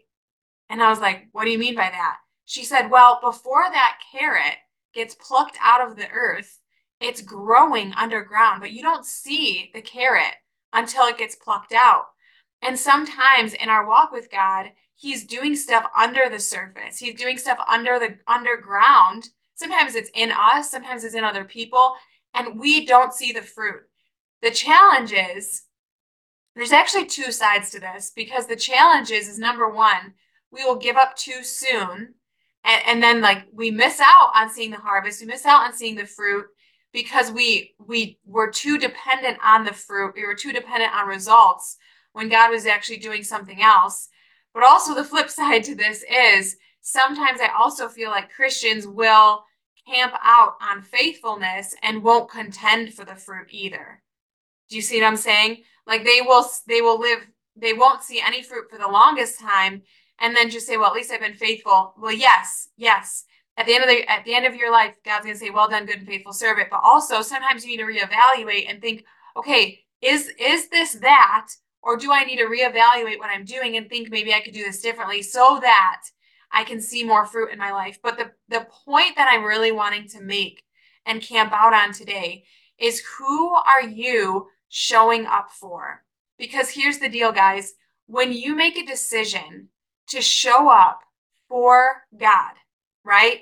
And 0.70 0.82
I 0.82 0.90
was 0.90 1.00
like, 1.00 1.30
What 1.32 1.46
do 1.46 1.52
you 1.52 1.58
mean 1.58 1.76
by 1.76 1.90
that? 1.90 2.18
She 2.46 2.64
said, 2.64 2.92
Well, 2.92 3.20
before 3.22 3.66
that 3.72 4.00
carrot 4.12 4.58
gets 4.94 5.16
plucked 5.16 5.58
out 5.60 5.86
of 5.86 5.96
the 5.96 6.10
earth, 6.10 6.60
it's 7.00 7.22
growing 7.22 7.94
underground, 7.94 8.62
but 8.62 8.72
you 8.72 8.84
don't 8.84 9.06
see 9.06 9.72
the 9.74 9.82
carrot 9.82 10.36
until 10.72 11.06
it 11.08 11.18
gets 11.18 11.36
plucked 11.36 11.74
out. 11.74 12.06
And 12.62 12.78
sometimes 12.78 13.54
in 13.54 13.70
our 13.70 13.88
walk 13.88 14.12
with 14.12 14.32
God, 14.32 14.72
He's 14.96 15.26
doing 15.26 15.56
stuff 15.56 15.86
under 15.98 16.30
the 16.30 16.40
surface. 16.40 17.00
He's 17.00 17.16
doing 17.16 17.40
stuff 17.40 17.58
under 17.68 17.98
the 17.98 18.18
underground. 18.28 19.30
Sometimes 19.56 19.96
it's 19.96 20.12
in 20.14 20.32
us, 20.32 20.70
sometimes 20.70 21.04
it's 21.04 21.16
in 21.16 21.24
other 21.24 21.44
people, 21.44 21.96
and 22.36 22.60
we 22.60 22.86
don't 22.86 23.14
see 23.14 23.32
the 23.32 23.42
fruit. 23.42 23.82
The 24.44 24.52
challenge 24.52 25.12
is 25.12 25.64
there's 26.56 26.72
actually 26.72 27.06
two 27.06 27.32
sides 27.32 27.72
to 27.72 27.80
this 27.80 28.12
because 28.16 28.46
the 28.46 28.56
challenge 28.56 29.10
is, 29.10 29.28
is 29.28 29.40
number 29.40 29.70
one, 29.70 30.14
we 30.52 30.64
will 30.64 30.76
give 30.76 30.98
up 30.98 31.16
too 31.16 31.44
soon. 31.44 32.14
And, 32.64 32.82
and 32.86 33.04
then 33.04 33.22
like 33.22 33.46
we 33.52 33.72
miss 33.72 34.00
out 34.00 34.32
on 34.36 34.52
seeing 34.52 34.70
the 34.70 34.78
harvest, 34.78 35.22
we 35.22 35.28
miss 35.28 35.46
out 35.46 35.66
on 35.66 35.74
seeing 35.74 35.96
the 35.96 36.06
fruit 36.06 36.46
because 36.94 37.32
we 37.32 37.74
we 37.80 38.20
were 38.26 38.52
too 38.52 38.78
dependent 38.78 39.40
on 39.44 39.66
the 39.66 39.74
fruit, 39.74 40.14
we 40.16 40.26
were 40.26 40.36
too 40.36 40.52
dependent 40.52 40.94
on 40.94 41.08
results 41.08 41.78
when 42.14 42.30
God 42.30 42.52
was 42.52 42.66
actually 42.66 42.98
doing 42.98 43.24
something 43.24 43.62
else. 43.62 44.10
But 44.54 44.64
also 44.64 44.94
the 44.94 45.04
flip 45.04 45.30
side 45.32 45.64
to 45.66 45.76
this 45.76 46.04
is 46.04 46.58
sometimes 46.82 47.40
I 47.42 47.50
also 47.58 47.88
feel 47.88 48.10
like 48.10 48.34
Christians 48.34 48.88
will 48.88 49.44
camp 49.88 50.14
out 50.24 50.56
on 50.62 50.82
faithfulness 50.82 51.76
and 51.82 52.04
won't 52.04 52.30
contend 52.30 52.94
for 52.94 53.06
the 53.06 53.16
fruit 53.16 53.48
either. 53.50 54.02
Do 54.70 54.76
you 54.76 54.82
see 54.82 55.02
what 55.02 55.08
I'm 55.08 55.18
saying? 55.18 55.64
Like 55.88 56.04
they 56.04 56.22
will 56.22 56.46
they 56.68 56.82
will 56.82 57.00
live 57.00 57.20
they 57.56 57.74
won't 57.74 58.04
see 58.04 58.22
any 58.22 58.42
fruit 58.44 58.70
for 58.70 58.78
the 58.78 58.88
longest 58.88 59.40
time 59.40 59.82
and 60.20 60.36
then 60.36 60.50
just 60.50 60.68
say, 60.68 60.78
well, 60.78 60.88
at 60.88 60.94
least 60.94 61.12
I've 61.12 61.20
been 61.20 61.34
faithful. 61.34 61.96
Well, 62.00 62.14
yes, 62.14 62.70
yes. 62.78 63.26
At 63.58 63.66
the 63.66 63.74
end 63.74 63.84
of 63.84 63.90
the 63.90 64.10
at 64.10 64.24
the 64.24 64.34
end 64.34 64.46
of 64.46 64.56
your 64.56 64.72
life, 64.72 64.96
God's 65.04 65.26
gonna 65.26 65.38
say, 65.38 65.50
well 65.50 65.68
done, 65.68 65.86
good 65.86 65.98
and 65.98 66.08
faithful 66.08 66.32
servant. 66.32 66.70
But 66.70 66.82
also 66.84 67.22
sometimes 67.22 67.66
you 67.66 67.72
need 67.72 67.84
to 67.84 68.06
reevaluate 68.06 68.70
and 68.70 68.82
think, 68.82 69.04
okay, 69.36 69.80
is 70.02 70.32
is 70.40 70.70
this 70.70 70.94
that? 70.94 71.50
Or 71.84 71.98
do 71.98 72.12
I 72.12 72.24
need 72.24 72.38
to 72.38 72.46
reevaluate 72.46 73.18
what 73.20 73.30
I'm 73.32 73.46
doing 73.46 73.76
and 73.76 73.90
think 73.90 74.10
maybe 74.10 74.34
I 74.34 74.42
could 74.42 74.54
do 74.54 74.64
this 74.64 74.82
differently 74.82 75.22
so 75.22 75.60
that 75.62 76.02
I 76.52 76.64
can 76.64 76.80
see 76.80 77.04
more 77.04 77.26
fruit 77.26 77.52
in 77.52 77.58
my 77.58 77.72
life? 77.72 78.00
But 78.04 78.18
the, 78.18 78.32
the 78.50 78.68
point 78.86 79.16
that 79.16 79.30
I'm 79.32 79.44
really 79.44 79.72
wanting 79.72 80.08
to 80.10 80.22
make 80.22 80.64
and 81.06 81.22
camp 81.22 81.52
out 81.52 81.74
on 81.74 81.94
today 81.94 82.44
is 82.78 83.04
who 83.18 83.54
are 83.54 83.84
you 83.84 84.48
showing 84.70 85.26
up 85.26 85.50
for? 85.52 86.04
Because 86.38 86.70
here's 86.70 87.00
the 87.00 87.10
deal, 87.10 87.32
guys. 87.32 87.74
When 88.08 88.34
you 88.34 88.56
make 88.56 88.78
a 88.78 88.86
decision 88.86 89.70
to 90.10 90.22
show 90.22 90.70
up 90.70 91.02
for 91.48 92.04
God, 92.18 92.54
right? 93.04 93.42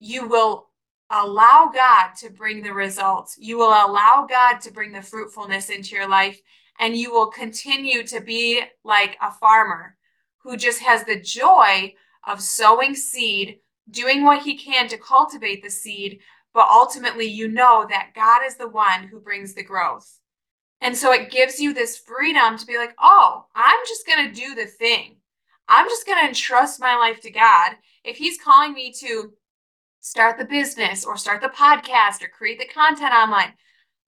You 0.00 0.26
will 0.28 0.68
allow 1.10 1.70
God 1.72 2.12
to 2.20 2.30
bring 2.30 2.62
the 2.62 2.72
results. 2.72 3.36
You 3.38 3.58
will 3.58 3.70
allow 3.70 4.26
God 4.28 4.60
to 4.62 4.72
bring 4.72 4.92
the 4.92 5.02
fruitfulness 5.02 5.68
into 5.68 5.94
your 5.94 6.08
life, 6.08 6.40
and 6.78 6.96
you 6.96 7.12
will 7.12 7.28
continue 7.28 8.04
to 8.06 8.20
be 8.20 8.62
like 8.84 9.16
a 9.20 9.30
farmer 9.30 9.96
who 10.38 10.56
just 10.56 10.80
has 10.80 11.04
the 11.04 11.20
joy 11.20 11.94
of 12.26 12.40
sowing 12.40 12.94
seed, 12.94 13.58
doing 13.90 14.24
what 14.24 14.42
he 14.42 14.56
can 14.56 14.88
to 14.88 14.98
cultivate 14.98 15.62
the 15.62 15.70
seed, 15.70 16.20
but 16.54 16.68
ultimately 16.68 17.26
you 17.26 17.48
know 17.48 17.86
that 17.88 18.12
God 18.14 18.42
is 18.46 18.56
the 18.56 18.68
one 18.68 19.04
who 19.04 19.20
brings 19.20 19.54
the 19.54 19.62
growth. 19.62 20.18
And 20.80 20.96
so 20.96 21.12
it 21.12 21.30
gives 21.30 21.60
you 21.60 21.72
this 21.72 21.96
freedom 21.98 22.58
to 22.58 22.66
be 22.66 22.76
like, 22.76 22.94
oh, 23.00 23.46
I'm 23.54 23.80
just 23.86 24.06
going 24.06 24.28
to 24.28 24.40
do 24.40 24.54
the 24.54 24.66
thing. 24.66 25.16
I'm 25.68 25.88
just 25.88 26.06
going 26.06 26.18
to 26.18 26.28
entrust 26.28 26.80
my 26.80 26.96
life 26.96 27.20
to 27.20 27.30
God. 27.30 27.76
If 28.04 28.16
He's 28.16 28.40
calling 28.42 28.72
me 28.74 28.92
to 29.00 29.32
start 30.00 30.38
the 30.38 30.44
business 30.44 31.04
or 31.04 31.16
start 31.16 31.40
the 31.40 31.48
podcast 31.48 32.22
or 32.22 32.28
create 32.28 32.58
the 32.58 32.66
content 32.66 33.12
online, 33.14 33.52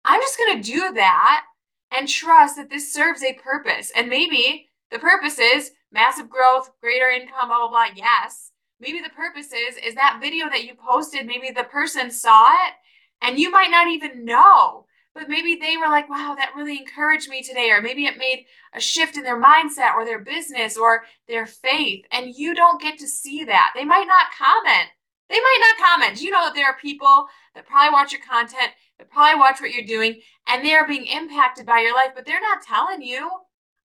I'm 0.03 0.21
just 0.21 0.37
going 0.37 0.61
to 0.61 0.71
do 0.71 0.93
that 0.93 1.45
and 1.91 2.07
trust 2.07 2.55
that 2.57 2.69
this 2.69 2.93
serves 2.93 3.23
a 3.23 3.33
purpose. 3.33 3.91
And 3.95 4.09
maybe 4.09 4.69
the 4.91 4.99
purpose 4.99 5.39
is 5.39 5.71
massive 5.91 6.29
growth, 6.29 6.71
greater 6.81 7.09
income, 7.09 7.47
blah, 7.47 7.59
blah, 7.59 7.69
blah. 7.69 7.87
Yes. 7.95 8.51
Maybe 8.79 8.99
the 8.99 9.09
purpose 9.09 9.47
is, 9.47 9.77
is 9.83 9.95
that 9.95 10.19
video 10.21 10.49
that 10.49 10.63
you 10.63 10.73
posted, 10.75 11.25
maybe 11.25 11.49
the 11.49 11.63
person 11.63 12.11
saw 12.11 12.43
it 12.43 12.73
and 13.21 13.39
you 13.39 13.49
might 13.49 13.71
not 13.71 13.87
even 13.87 14.25
know 14.25 14.85
but 15.17 15.29
maybe 15.29 15.55
they 15.55 15.77
were 15.77 15.87
like, 15.87 16.07
wow, 16.09 16.35
that 16.37 16.53
really 16.55 16.77
encouraged 16.77 17.27
me 17.27 17.41
today. 17.41 17.71
Or 17.71 17.81
maybe 17.81 18.05
it 18.05 18.19
made 18.19 18.45
a 18.73 18.79
shift 18.79 19.17
in 19.17 19.23
their 19.23 19.41
mindset 19.41 19.95
or 19.95 20.05
their 20.05 20.19
business 20.19 20.77
or 20.77 21.05
their 21.27 21.47
faith. 21.47 22.05
And 22.11 22.35
you 22.35 22.53
don't 22.53 22.79
get 22.79 22.99
to 22.99 23.07
see 23.07 23.43
that. 23.45 23.73
They 23.75 23.83
might 23.83 24.05
not 24.05 24.27
comment. 24.37 24.89
They 25.29 25.39
might 25.39 25.59
not 25.59 25.87
comment. 25.87 26.21
You 26.21 26.29
know 26.29 26.45
that 26.45 26.53
there 26.53 26.67
are 26.67 26.77
people 26.79 27.25
that 27.55 27.65
probably 27.65 27.93
watch 27.93 28.11
your 28.11 28.21
content, 28.21 28.71
that 28.97 29.11
probably 29.11 29.39
watch 29.39 29.61
what 29.61 29.71
you're 29.71 29.85
doing, 29.85 30.19
and 30.47 30.65
they 30.65 30.73
are 30.73 30.87
being 30.87 31.05
impacted 31.05 31.65
by 31.65 31.79
your 31.79 31.95
life, 31.95 32.11
but 32.15 32.25
they're 32.25 32.41
not 32.41 32.63
telling 32.63 33.01
you. 33.01 33.29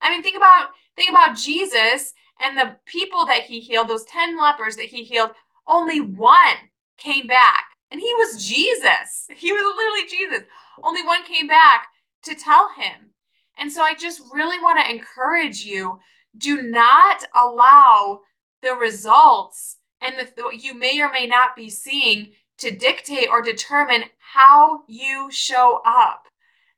I 0.01 0.09
mean, 0.09 0.23
think 0.23 0.37
about 0.37 0.69
think 0.95 1.09
about 1.09 1.37
Jesus 1.37 2.13
and 2.41 2.57
the 2.57 2.75
people 2.85 3.25
that 3.25 3.43
he 3.43 3.59
healed, 3.59 3.87
those 3.87 4.05
10 4.05 4.39
lepers 4.39 4.75
that 4.75 4.85
he 4.85 5.03
healed, 5.03 5.31
only 5.67 6.01
one 6.01 6.57
came 6.97 7.27
back. 7.27 7.65
And 7.91 8.01
he 8.01 8.13
was 8.15 8.43
Jesus. 8.43 9.27
He 9.35 9.51
was 9.51 9.61
literally 9.61 10.09
Jesus 10.09 10.47
only 10.81 11.03
one 11.03 11.23
came 11.25 11.47
back 11.47 11.87
to 12.23 12.35
tell 12.35 12.69
him. 12.69 13.11
And 13.57 13.71
so 13.71 13.83
I 13.83 13.93
just 13.93 14.21
really 14.31 14.59
want 14.59 14.83
to 14.83 14.91
encourage 14.91 15.63
you 15.63 15.99
do 16.37 16.63
not 16.63 17.23
allow 17.35 18.21
the 18.63 18.73
results 18.73 19.77
and 20.01 20.15
the, 20.17 20.57
you 20.57 20.73
may 20.73 20.99
or 21.01 21.11
may 21.11 21.27
not 21.27 21.55
be 21.55 21.69
seeing 21.69 22.31
to 22.59 22.71
dictate 22.71 23.29
or 23.29 23.41
determine 23.41 24.03
how 24.19 24.83
you 24.87 25.29
show 25.31 25.81
up. 25.85 26.27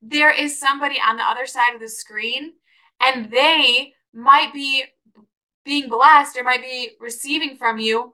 There 0.01 0.31
is 0.31 0.59
somebody 0.59 0.97
on 1.05 1.17
the 1.17 1.23
other 1.23 1.45
side 1.45 1.73
of 1.73 1.81
the 1.81 1.89
screen, 1.89 2.53
and 2.99 3.31
they 3.31 3.93
might 4.13 4.53
be 4.53 4.85
being 5.63 5.89
blessed 5.89 6.37
or 6.37 6.43
might 6.43 6.61
be 6.61 6.91
receiving 6.99 7.57
from 7.57 7.79
you, 7.79 8.13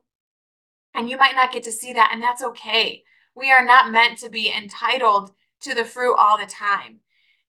and 0.94 1.10
you 1.10 1.18
might 1.18 1.36
not 1.36 1.52
get 1.52 1.64
to 1.64 1.72
see 1.72 1.94
that, 1.94 2.12
and 2.14 2.22
that's 2.22 2.44
okay. 2.44 3.04
We 3.36 3.52
are 3.52 3.64
not 3.64 3.92
meant 3.92 4.18
to 4.20 4.30
be 4.30 4.52
entitled 4.52 5.32
to 5.62 5.74
the 5.74 5.86
fruit 5.86 6.16
all 6.18 6.38
the 6.38 6.46
time. 6.46 7.00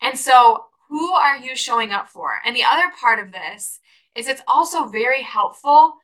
And 0.03 0.19
so, 0.19 0.65
who 0.89 1.13
are 1.13 1.37
you 1.37 1.55
showing 1.55 1.93
up 1.93 2.09
for? 2.09 2.33
And 2.45 2.57
the 2.57 2.65
other 2.65 2.93
part 3.01 3.19
of 3.19 3.33
this 3.33 3.79
is 4.17 4.27
it's 4.27 4.43
also 4.49 4.87
very 4.87 5.23
helpful 5.23 5.95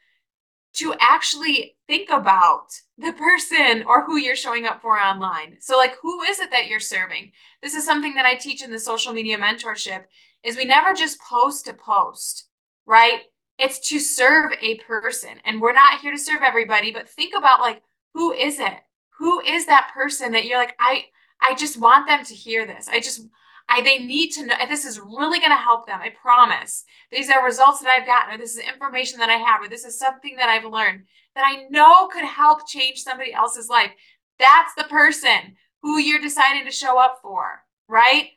to 0.76 0.94
actually 1.00 1.76
think 1.86 2.10
about 2.10 2.68
the 2.98 3.12
person 3.12 3.84
or 3.86 4.04
who 4.04 4.16
you're 4.16 4.36
showing 4.36 4.66
up 4.66 4.80
for 4.80 4.98
online. 4.98 5.56
So 5.60 5.76
like 5.76 5.96
who 6.00 6.22
is 6.22 6.38
it 6.38 6.50
that 6.50 6.68
you're 6.68 6.80
serving? 6.80 7.32
This 7.62 7.74
is 7.74 7.84
something 7.84 8.14
that 8.14 8.26
I 8.26 8.34
teach 8.34 8.62
in 8.62 8.70
the 8.70 8.78
social 8.78 9.12
media 9.12 9.38
mentorship 9.38 10.04
is 10.44 10.56
we 10.56 10.64
never 10.64 10.92
just 10.92 11.20
post 11.20 11.66
to 11.66 11.74
post, 11.74 12.48
right? 12.86 13.20
It's 13.58 13.88
to 13.88 13.98
serve 13.98 14.52
a 14.60 14.76
person. 14.78 15.38
And 15.44 15.60
we're 15.60 15.72
not 15.72 16.00
here 16.00 16.12
to 16.12 16.18
serve 16.18 16.42
everybody, 16.42 16.92
but 16.92 17.08
think 17.08 17.34
about 17.36 17.60
like 17.60 17.82
who 18.14 18.32
is 18.32 18.60
it? 18.60 18.74
Who 19.18 19.40
is 19.40 19.66
that 19.66 19.90
person 19.94 20.32
that 20.32 20.44
you're 20.44 20.58
like 20.58 20.76
I 20.78 21.06
I 21.40 21.54
just 21.54 21.78
want 21.78 22.06
them 22.06 22.24
to 22.24 22.34
hear 22.34 22.66
this. 22.66 22.88
I 22.88 23.00
just, 23.00 23.26
I 23.68 23.82
they 23.82 23.98
need 23.98 24.30
to 24.32 24.46
know. 24.46 24.54
This 24.68 24.84
is 24.84 25.00
really 25.00 25.40
going 25.40 25.50
to 25.50 25.56
help 25.56 25.86
them. 25.86 26.00
I 26.00 26.10
promise. 26.10 26.84
These 27.10 27.30
are 27.30 27.44
results 27.44 27.80
that 27.80 27.90
I've 27.90 28.06
gotten, 28.06 28.34
or 28.34 28.38
this 28.38 28.56
is 28.56 28.62
information 28.62 29.18
that 29.18 29.30
I 29.30 29.34
have, 29.34 29.62
or 29.62 29.68
this 29.68 29.84
is 29.84 29.98
something 29.98 30.36
that 30.36 30.48
I've 30.48 30.70
learned 30.70 31.04
that 31.34 31.44
I 31.46 31.66
know 31.68 32.08
could 32.08 32.24
help 32.24 32.66
change 32.68 32.98
somebody 32.98 33.32
else's 33.32 33.68
life. 33.68 33.90
That's 34.38 34.74
the 34.74 34.84
person 34.84 35.56
who 35.82 35.98
you're 35.98 36.20
deciding 36.20 36.64
to 36.64 36.70
show 36.70 36.98
up 36.98 37.18
for, 37.22 37.62
right? 37.88 38.30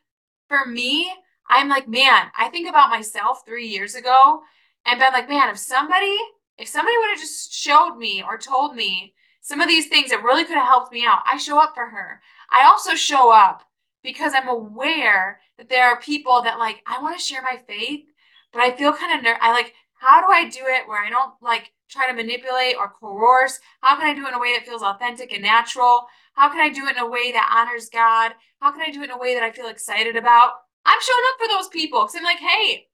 For 0.48 0.66
me, 0.66 1.10
I'm 1.48 1.68
like, 1.68 1.88
man, 1.88 2.26
I 2.38 2.48
think 2.48 2.68
about 2.68 2.90
myself 2.90 3.42
three 3.44 3.66
years 3.66 3.94
ago 3.94 4.40
and 4.86 4.98
been 4.98 5.12
like, 5.12 5.28
man, 5.28 5.48
if 5.48 5.58
somebody, 5.58 6.16
if 6.58 6.68
somebody 6.68 6.96
would 6.98 7.10
have 7.10 7.18
just 7.18 7.52
showed 7.52 7.96
me 7.96 8.22
or 8.22 8.36
told 8.38 8.74
me 8.74 9.14
some 9.40 9.60
of 9.60 9.68
these 9.68 9.88
things 9.88 10.10
that 10.10 10.22
really 10.22 10.44
could 10.44 10.56
have 10.56 10.66
helped 10.66 10.92
me 10.92 11.04
out, 11.04 11.22
I 11.30 11.38
show 11.38 11.58
up 11.58 11.72
for 11.74 11.86
her. 11.86 12.20
I 12.50 12.64
also 12.64 12.94
show 12.94 13.32
up 13.32 13.62
because 14.02 14.32
I'm 14.34 14.48
aware 14.48 15.40
that 15.58 15.68
there 15.68 15.88
are 15.88 16.00
people 16.00 16.42
that 16.42 16.58
like, 16.58 16.82
I 16.86 17.00
want 17.02 17.18
to 17.18 17.24
share 17.24 17.42
my 17.42 17.58
faith, 17.66 18.04
but 18.52 18.62
I 18.62 18.76
feel 18.76 18.92
kind 18.92 19.18
of 19.18 19.24
ner- 19.24 19.38
I 19.40 19.52
like, 19.52 19.74
how 19.94 20.20
do 20.20 20.32
I 20.32 20.48
do 20.48 20.60
it 20.62 20.88
where 20.88 21.04
I 21.04 21.10
don't 21.10 21.34
like 21.42 21.72
try 21.88 22.08
to 22.08 22.16
manipulate 22.16 22.76
or 22.76 22.88
coerce? 22.88 23.60
How 23.82 23.96
can 23.96 24.08
I 24.08 24.14
do 24.14 24.24
it 24.24 24.28
in 24.28 24.34
a 24.34 24.40
way 24.40 24.54
that 24.56 24.66
feels 24.66 24.82
authentic 24.82 25.32
and 25.32 25.42
natural? 25.42 26.06
How 26.32 26.48
can 26.48 26.60
I 26.60 26.70
do 26.70 26.86
it 26.86 26.96
in 26.96 27.02
a 27.02 27.08
way 27.08 27.32
that 27.32 27.52
honors 27.54 27.90
God? 27.90 28.32
How 28.60 28.72
can 28.72 28.80
I 28.80 28.90
do 28.90 29.02
it 29.02 29.04
in 29.04 29.10
a 29.10 29.18
way 29.18 29.34
that 29.34 29.42
I 29.42 29.50
feel 29.50 29.68
excited 29.68 30.16
about? 30.16 30.52
I'm 30.86 31.00
showing 31.02 31.24
up 31.28 31.38
for 31.38 31.48
those 31.48 31.68
people 31.68 32.00
because 32.00 32.14
I'm 32.16 32.24
like, 32.24 32.38
hey, 32.38 32.86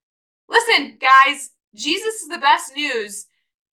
listen, 0.48 0.98
guys, 1.00 1.50
Jesus 1.74 2.22
is 2.22 2.28
the 2.28 2.38
best 2.38 2.74
news 2.74 3.26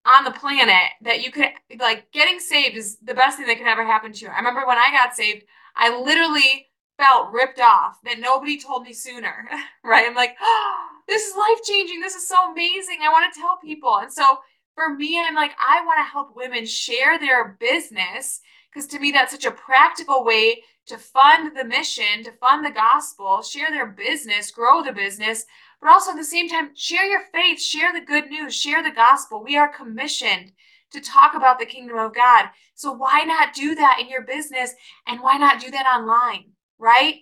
on 0.04 0.24
the 0.24 0.30
planet 0.32 0.90
that 1.02 1.24
you 1.24 1.30
could 1.30 1.50
like 1.78 2.10
getting 2.12 2.40
saved 2.40 2.76
is 2.76 2.98
the 2.98 3.14
best 3.14 3.38
thing 3.38 3.46
that 3.46 3.56
could 3.56 3.66
ever 3.66 3.84
happen 3.84 4.12
to 4.12 4.24
you. 4.24 4.28
I 4.28 4.36
remember 4.36 4.66
when 4.66 4.78
I 4.78 4.90
got 4.90 5.14
saved, 5.14 5.44
I 5.76 5.96
literally 5.96 6.66
felt 6.98 7.32
ripped 7.32 7.60
off 7.60 7.98
that 8.04 8.20
nobody 8.20 8.58
told 8.58 8.84
me 8.84 8.92
sooner, 8.92 9.48
right? 9.84 10.06
I'm 10.06 10.14
like, 10.14 10.36
oh, 10.40 10.86
this 11.08 11.26
is 11.26 11.36
life 11.36 11.62
changing. 11.64 12.00
This 12.00 12.14
is 12.14 12.28
so 12.28 12.52
amazing. 12.52 12.98
I 13.02 13.10
want 13.10 13.32
to 13.32 13.40
tell 13.40 13.58
people. 13.62 13.98
And 13.98 14.12
so 14.12 14.38
for 14.74 14.94
me, 14.94 15.20
I'm 15.20 15.34
like, 15.34 15.52
I 15.58 15.84
want 15.84 15.98
to 15.98 16.10
help 16.10 16.34
women 16.34 16.64
share 16.64 17.18
their 17.18 17.56
business 17.60 18.40
because 18.72 18.88
to 18.88 18.98
me, 18.98 19.12
that's 19.12 19.32
such 19.32 19.44
a 19.44 19.50
practical 19.50 20.24
way 20.24 20.62
to 20.86 20.96
fund 20.96 21.56
the 21.56 21.64
mission, 21.64 22.24
to 22.24 22.32
fund 22.32 22.64
the 22.64 22.70
gospel, 22.70 23.42
share 23.42 23.70
their 23.70 23.86
business, 23.86 24.50
grow 24.50 24.82
the 24.82 24.92
business, 24.92 25.44
but 25.80 25.90
also 25.90 26.12
at 26.12 26.16
the 26.16 26.24
same 26.24 26.48
time, 26.48 26.70
share 26.74 27.04
your 27.04 27.22
faith, 27.32 27.60
share 27.60 27.92
the 27.92 28.04
good 28.04 28.30
news, 28.30 28.54
share 28.54 28.82
the 28.82 28.90
gospel. 28.90 29.42
We 29.42 29.56
are 29.56 29.68
commissioned 29.68 30.52
to 30.92 31.00
talk 31.00 31.34
about 31.34 31.58
the 31.58 31.66
kingdom 31.66 31.98
of 31.98 32.14
God. 32.14 32.46
So 32.74 32.92
why 32.92 33.24
not 33.24 33.54
do 33.54 33.74
that 33.74 33.98
in 34.00 34.08
your 34.08 34.22
business 34.22 34.74
and 35.06 35.20
why 35.20 35.36
not 35.36 35.60
do 35.60 35.70
that 35.70 35.86
online, 35.86 36.51
right? 36.82 37.20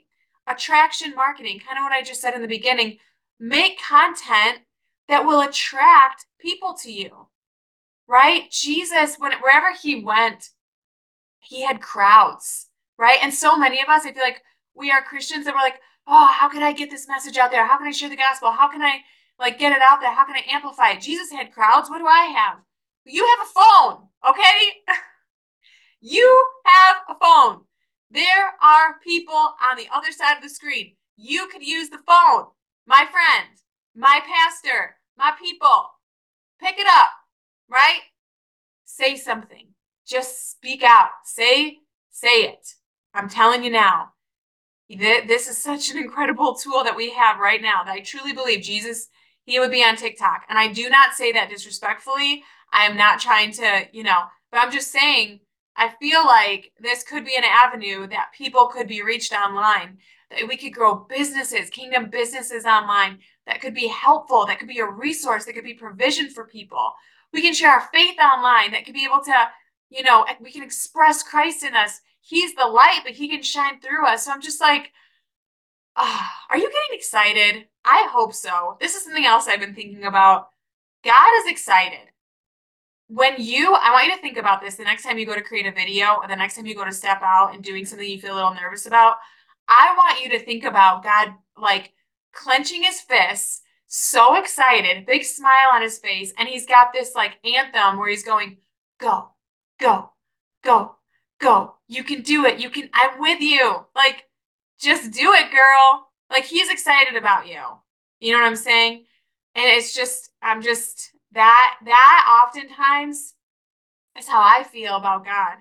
Attraction 0.49 1.15
marketing, 1.15 1.61
kind 1.61 1.79
of 1.79 1.83
what 1.83 1.93
I 1.93 2.03
just 2.03 2.21
said 2.23 2.35
in 2.35 2.41
the 2.41 2.49
beginning. 2.49 2.97
Make 3.39 3.79
content 3.79 4.61
that 5.09 5.27
will 5.27 5.43
attract 5.43 6.25
people 6.41 6.75
to 6.83 6.91
you, 6.91 7.29
right? 8.09 8.51
Jesus, 8.51 9.17
when 9.19 9.33
wherever 9.35 9.69
he 9.81 10.03
went, 10.03 10.49
he 11.41 11.65
had 11.65 11.83
crowds, 11.83 12.69
right? 12.99 13.19
And 13.23 13.33
so 13.33 13.57
many 13.57 13.81
of 13.83 13.89
us, 13.89 14.07
I 14.07 14.13
feel 14.13 14.23
like 14.23 14.43
we 14.75 14.91
are 14.91 15.03
Christians 15.03 15.47
and 15.47 15.55
we're 15.55 15.63
like, 15.63 15.81
oh, 16.09 16.33
how 16.33 16.49
can 16.49 16.63
I 16.63 16.73
get 16.73 16.91
this 16.91 17.07
message 17.07 17.37
out 17.37 17.51
there? 17.51 17.67
How 17.67 17.77
can 17.77 17.87
I 17.87 17.93
share 17.93 18.09
the 18.09 18.17
gospel? 18.17 18.51
How 18.51 18.71
can 18.71 18.83
I 18.83 19.01
like 19.39 19.59
get 19.59 19.73
it 19.73 19.83
out 19.83 20.01
there? 20.01 20.13
How 20.13 20.25
can 20.25 20.37
I 20.37 20.45
amplify 20.51 20.93
it? 20.93 21.03
Jesus 21.03 21.31
had 21.31 21.53
crowds. 21.53 21.91
What 21.91 21.99
do 21.99 22.07
I 22.07 22.25
have? 22.25 22.59
You 23.05 23.27
have 23.27 23.47
a 23.47 23.51
phone, 23.51 24.09
okay? 24.29 24.95
you 26.01 26.47
have 26.65 27.17
a 27.17 27.19
phone. 27.19 27.65
There 28.11 28.55
are 28.63 28.99
people 29.05 29.35
on 29.35 29.77
the 29.77 29.89
other 29.95 30.11
side 30.11 30.37
of 30.37 30.43
the 30.43 30.49
screen. 30.49 30.95
You 31.17 31.47
could 31.47 31.63
use 31.63 31.91
the 31.91 31.99
phone. 32.07 32.47
My 32.87 33.07
friend, 33.11 33.49
my 33.95 34.21
pastor, 34.27 34.97
my 35.17 35.33
people. 35.41 35.91
Pick 36.61 36.79
it 36.79 36.87
up, 36.89 37.11
right? 37.71 38.01
Say 38.85 39.17
something. 39.17 39.69
Just 40.07 40.51
speak 40.51 40.83
out. 40.83 41.11
Say, 41.25 41.79
say 42.11 42.43
it. 42.43 42.75
I'm 43.15 43.29
telling 43.29 43.63
you 43.63 43.71
now. 43.71 44.13
This 44.89 45.47
is 45.47 45.57
such 45.57 45.93
an 45.93 45.99
incredible 45.99 46.57
tool 46.57 46.83
that 46.83 46.97
we 46.97 47.11
have 47.11 47.39
right 47.39 47.63
now 47.63 47.85
that 47.85 47.93
I 47.93 48.01
truly 48.01 48.33
believe 48.33 48.63
Jesus, 48.63 49.09
he 49.45 49.61
would 49.61 49.71
be 49.71 49.85
on 49.85 49.95
TikTok. 49.95 50.43
And 50.49 50.59
I 50.59 50.73
do 50.73 50.91
not 50.91 51.15
say 51.15 51.31
that 51.33 51.49
disrespectfully. 51.49 52.43
I 52.73 52.87
am 52.87 52.97
not 52.97 53.21
trying 53.21 53.53
to, 53.53 53.87
you 53.93 54.03
know, 54.03 54.23
but 54.51 54.59
I'm 54.59 54.73
just 54.73 54.91
saying, 54.91 55.41
I 55.81 55.89
feel 55.99 56.27
like 56.27 56.73
this 56.79 57.03
could 57.03 57.25
be 57.25 57.37
an 57.37 57.43
avenue 57.43 58.07
that 58.09 58.33
people 58.37 58.67
could 58.67 58.87
be 58.87 59.03
reached 59.03 59.33
online, 59.33 59.97
that 60.31 60.47
we 60.47 60.59
could 60.59 60.75
grow 60.75 61.07
businesses, 61.09 61.71
kingdom 61.71 62.11
businesses 62.11 62.67
online 62.67 63.21
that 63.47 63.63
could 63.63 63.73
be 63.73 63.89
helpful, 63.89 64.45
that 64.45 64.59
could 64.59 64.69
be 64.69 64.81
a 64.81 64.87
resource, 64.87 65.47
that 65.47 65.55
could 65.55 65.65
be 65.65 65.73
provision 65.73 66.29
for 66.29 66.45
people. 66.45 66.93
We 67.33 67.41
can 67.41 67.55
share 67.55 67.71
our 67.71 67.89
faith 67.95 68.19
online 68.21 68.73
that 68.73 68.85
could 68.85 68.93
be 68.93 69.07
able 69.07 69.25
to, 69.25 69.33
you 69.89 70.03
know, 70.03 70.27
we 70.39 70.53
can 70.53 70.63
express 70.63 71.23
Christ 71.23 71.65
in 71.65 71.75
us. 71.75 72.03
He's 72.21 72.55
the 72.55 72.67
light, 72.67 73.01
but 73.03 73.15
he 73.15 73.31
can 73.31 73.43
shine 73.43 73.81
through 73.81 74.07
us. 74.07 74.27
So 74.27 74.33
I'm 74.33 74.43
just 74.43 74.61
like, 74.61 74.93
ah, 75.97 76.31
are 76.51 76.59
you 76.59 76.71
getting 76.71 76.99
excited? 76.99 77.69
I 77.87 78.07
hope 78.13 78.35
so. 78.35 78.77
This 78.81 78.97
is 78.97 79.05
something 79.05 79.25
else 79.25 79.49
I've 79.49 79.61
been 79.61 79.75
thinking 79.75 80.05
about. 80.05 80.49
God 81.03 81.39
is 81.39 81.51
excited 81.51 82.10
when 83.13 83.35
you, 83.39 83.75
I 83.75 83.91
want 83.91 84.07
you 84.07 84.15
to 84.15 84.23
think 84.23 84.37
about 84.37 84.61
this 84.61 84.77
the 84.77 84.85
next 84.85 85.03
time 85.03 85.19
you 85.19 85.27
go 85.27 85.35
to 85.35 85.43
create 85.43 85.67
a 85.67 85.73
video 85.73 86.15
or 86.23 86.29
the 86.29 86.37
next 86.37 86.55
time 86.55 86.65
you 86.65 86.77
go 86.77 86.85
to 86.85 86.93
step 86.93 87.21
out 87.23 87.53
and 87.53 87.63
doing 87.63 87.85
something 87.85 88.09
you 88.09 88.21
feel 88.21 88.35
a 88.35 88.37
little 88.37 88.55
nervous 88.55 88.87
about. 88.87 89.17
I 89.69 89.95
want 89.97 90.23
you 90.23 90.31
to 90.31 90.45
think 90.45 90.63
about 90.63 91.03
God 91.03 91.35
like 91.57 91.93
clenching 92.33 92.85
his 92.85 93.01
fists, 93.01 93.63
so 93.89 94.37
excited, 94.37 95.07
big 95.07 95.25
smile 95.25 95.71
on 95.73 95.83
his 95.83 95.99
face, 95.99 96.33
and 96.39 96.49
he's 96.49 96.67
got 96.67 96.93
this 96.93 97.17
like 97.17 97.39
anthem 97.45 97.99
where 97.99 98.09
he's 98.09 98.23
going, 98.23 98.59
Go, 99.01 99.31
go, 99.81 100.11
go, 100.63 100.95
go. 101.41 101.75
You 101.89 102.05
can 102.05 102.23
do 102.23 102.45
it. 102.45 102.61
You 102.61 102.71
can, 102.71 102.91
I'm 102.95 103.19
with 103.19 103.41
you. 103.41 103.87
Like, 103.97 104.25
just 104.79 105.11
do 105.11 105.33
it, 105.33 105.51
girl. 105.51 106.09
Like, 106.31 106.45
he's 106.45 106.71
excited 106.71 107.17
about 107.17 107.49
you. 107.49 107.61
You 108.21 108.33
know 108.33 108.41
what 108.41 108.47
I'm 108.47 108.57
saying? 108.57 109.07
And 109.55 109.65
it's 109.65 109.95
just, 109.95 110.31
I'm 110.43 110.63
just, 110.63 111.13
that 111.33 111.77
that 111.85 112.45
oftentimes 112.47 113.35
is 114.19 114.29
how 114.29 114.41
I 114.41 114.65
feel 114.65 114.97
about 114.97 115.25
God. 115.25 115.59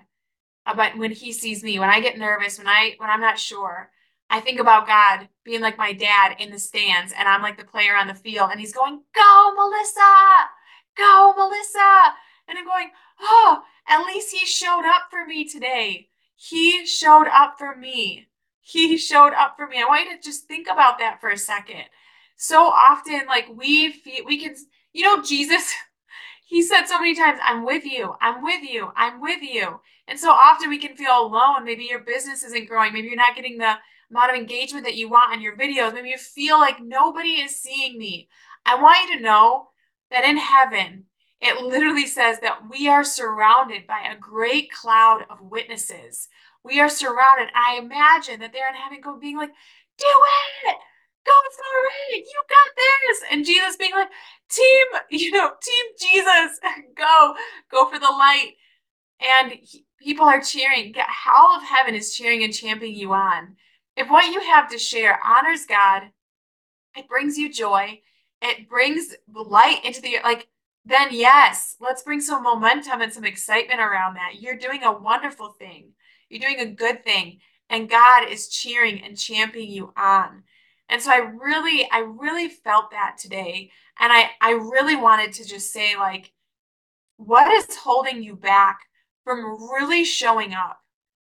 Uh, 0.66 0.72
about 0.72 0.98
when 0.98 1.10
he 1.10 1.32
sees 1.32 1.62
me, 1.62 1.78
when 1.78 1.88
I 1.88 2.00
get 2.00 2.18
nervous, 2.18 2.58
when 2.58 2.68
I 2.68 2.94
when 2.98 3.10
I'm 3.10 3.20
not 3.20 3.38
sure, 3.38 3.90
I 4.28 4.40
think 4.40 4.60
about 4.60 4.86
God 4.86 5.28
being 5.44 5.60
like 5.60 5.78
my 5.78 5.92
dad 5.92 6.36
in 6.38 6.50
the 6.50 6.58
stands 6.58 7.12
and 7.16 7.26
I'm 7.26 7.42
like 7.42 7.56
the 7.56 7.64
player 7.64 7.96
on 7.96 8.08
the 8.08 8.14
field 8.14 8.50
and 8.50 8.60
he's 8.60 8.74
going, 8.74 9.02
"Go, 9.14 9.52
Melissa! 9.54 10.50
Go, 10.96 11.34
Melissa!" 11.36 12.14
And 12.48 12.58
I'm 12.58 12.66
going, 12.66 12.90
"Oh, 13.20 13.62
at 13.88 14.04
least 14.04 14.32
he 14.32 14.44
showed 14.46 14.84
up 14.84 15.04
for 15.10 15.24
me 15.26 15.48
today. 15.48 16.08
He 16.36 16.86
showed 16.86 17.26
up 17.28 17.56
for 17.58 17.76
me. 17.76 18.28
He 18.60 18.96
showed 18.98 19.32
up 19.32 19.56
for 19.56 19.66
me." 19.66 19.80
I 19.80 19.86
want 19.86 20.08
you 20.08 20.16
to 20.16 20.22
just 20.22 20.46
think 20.46 20.68
about 20.70 20.98
that 20.98 21.20
for 21.20 21.30
a 21.30 21.38
second. 21.38 21.84
So 22.36 22.64
often 22.64 23.26
like 23.26 23.48
we 23.54 23.92
feel 23.92 24.24
we 24.24 24.38
can 24.38 24.54
you 24.92 25.02
know, 25.02 25.22
Jesus, 25.22 25.72
he 26.46 26.62
said 26.62 26.86
so 26.86 26.98
many 26.98 27.14
times, 27.14 27.38
I'm 27.42 27.64
with 27.64 27.84
you, 27.84 28.14
I'm 28.20 28.42
with 28.42 28.62
you, 28.62 28.90
I'm 28.96 29.20
with 29.20 29.42
you. 29.42 29.80
And 30.08 30.18
so 30.18 30.30
often 30.30 30.68
we 30.68 30.78
can 30.78 30.96
feel 30.96 31.20
alone. 31.20 31.64
Maybe 31.64 31.84
your 31.84 32.00
business 32.00 32.42
isn't 32.42 32.68
growing. 32.68 32.92
Maybe 32.92 33.06
you're 33.06 33.16
not 33.16 33.36
getting 33.36 33.58
the 33.58 33.76
amount 34.10 34.30
of 34.30 34.36
engagement 34.36 34.84
that 34.84 34.96
you 34.96 35.08
want 35.08 35.32
on 35.32 35.40
your 35.40 35.56
videos. 35.56 35.94
Maybe 35.94 36.08
you 36.08 36.18
feel 36.18 36.58
like 36.58 36.82
nobody 36.82 37.40
is 37.40 37.60
seeing 37.60 37.96
me. 37.96 38.28
I 38.66 38.80
want 38.80 39.08
you 39.08 39.16
to 39.16 39.22
know 39.22 39.68
that 40.10 40.24
in 40.24 40.36
heaven, 40.36 41.04
it 41.40 41.62
literally 41.62 42.06
says 42.06 42.40
that 42.40 42.68
we 42.68 42.88
are 42.88 43.04
surrounded 43.04 43.86
by 43.86 44.00
a 44.00 44.18
great 44.18 44.70
cloud 44.72 45.24
of 45.30 45.40
witnesses. 45.40 46.28
We 46.64 46.80
are 46.80 46.88
surrounded. 46.88 47.48
I 47.54 47.78
imagine 47.78 48.40
that 48.40 48.52
they're 48.52 48.68
in 48.68 48.74
heaven 48.74 49.00
going, 49.00 49.20
being 49.20 49.38
like, 49.38 49.52
do 49.96 50.06
it, 50.66 50.76
go 51.24 51.32
for 51.56 52.14
it. 52.14 52.24
You 52.26 52.42
got 52.48 52.76
this. 52.76 53.22
And 53.30 53.44
Jesus 53.44 53.76
being 53.76 53.92
like, 53.92 54.08
team, 54.48 54.86
you 55.10 55.30
know, 55.32 55.52
team 55.62 55.84
Jesus, 55.98 56.60
go, 56.96 57.34
go 57.70 57.88
for 57.90 57.98
the 57.98 58.06
light. 58.06 58.52
And 59.20 59.52
he, 59.52 59.84
people 59.98 60.24
are 60.24 60.40
cheering. 60.40 60.94
All 61.34 61.56
of 61.56 61.62
heaven 61.62 61.94
is 61.94 62.14
cheering 62.14 62.42
and 62.42 62.52
championing 62.52 62.96
you 62.96 63.12
on. 63.12 63.56
If 63.96 64.08
what 64.08 64.32
you 64.32 64.40
have 64.40 64.70
to 64.70 64.78
share 64.78 65.18
honors 65.24 65.66
God, 65.66 66.04
it 66.96 67.08
brings 67.08 67.36
you 67.36 67.52
joy, 67.52 68.00
it 68.40 68.68
brings 68.68 69.14
light 69.32 69.84
into 69.84 70.00
the, 70.00 70.16
like, 70.24 70.48
then 70.86 71.08
yes, 71.10 71.76
let's 71.80 72.02
bring 72.02 72.20
some 72.20 72.42
momentum 72.42 73.02
and 73.02 73.12
some 73.12 73.24
excitement 73.24 73.80
around 73.80 74.14
that. 74.14 74.40
You're 74.40 74.56
doing 74.56 74.82
a 74.82 74.98
wonderful 74.98 75.50
thing. 75.50 75.92
You're 76.28 76.40
doing 76.40 76.60
a 76.60 76.72
good 76.72 77.04
thing. 77.04 77.40
And 77.68 77.88
God 77.88 78.28
is 78.28 78.48
cheering 78.48 79.02
and 79.02 79.16
championing 79.16 79.70
you 79.70 79.92
on. 79.96 80.44
And 80.90 81.00
so 81.00 81.10
I 81.10 81.18
really, 81.18 81.88
I 81.90 82.00
really 82.00 82.48
felt 82.48 82.90
that 82.90 83.16
today. 83.16 83.70
And 83.98 84.12
I, 84.12 84.30
I 84.40 84.50
really 84.50 84.96
wanted 84.96 85.32
to 85.34 85.44
just 85.46 85.72
say, 85.72 85.96
like, 85.96 86.32
what 87.16 87.50
is 87.52 87.76
holding 87.76 88.22
you 88.22 88.34
back 88.34 88.80
from 89.24 89.70
really 89.72 90.04
showing 90.04 90.52
up? 90.52 90.78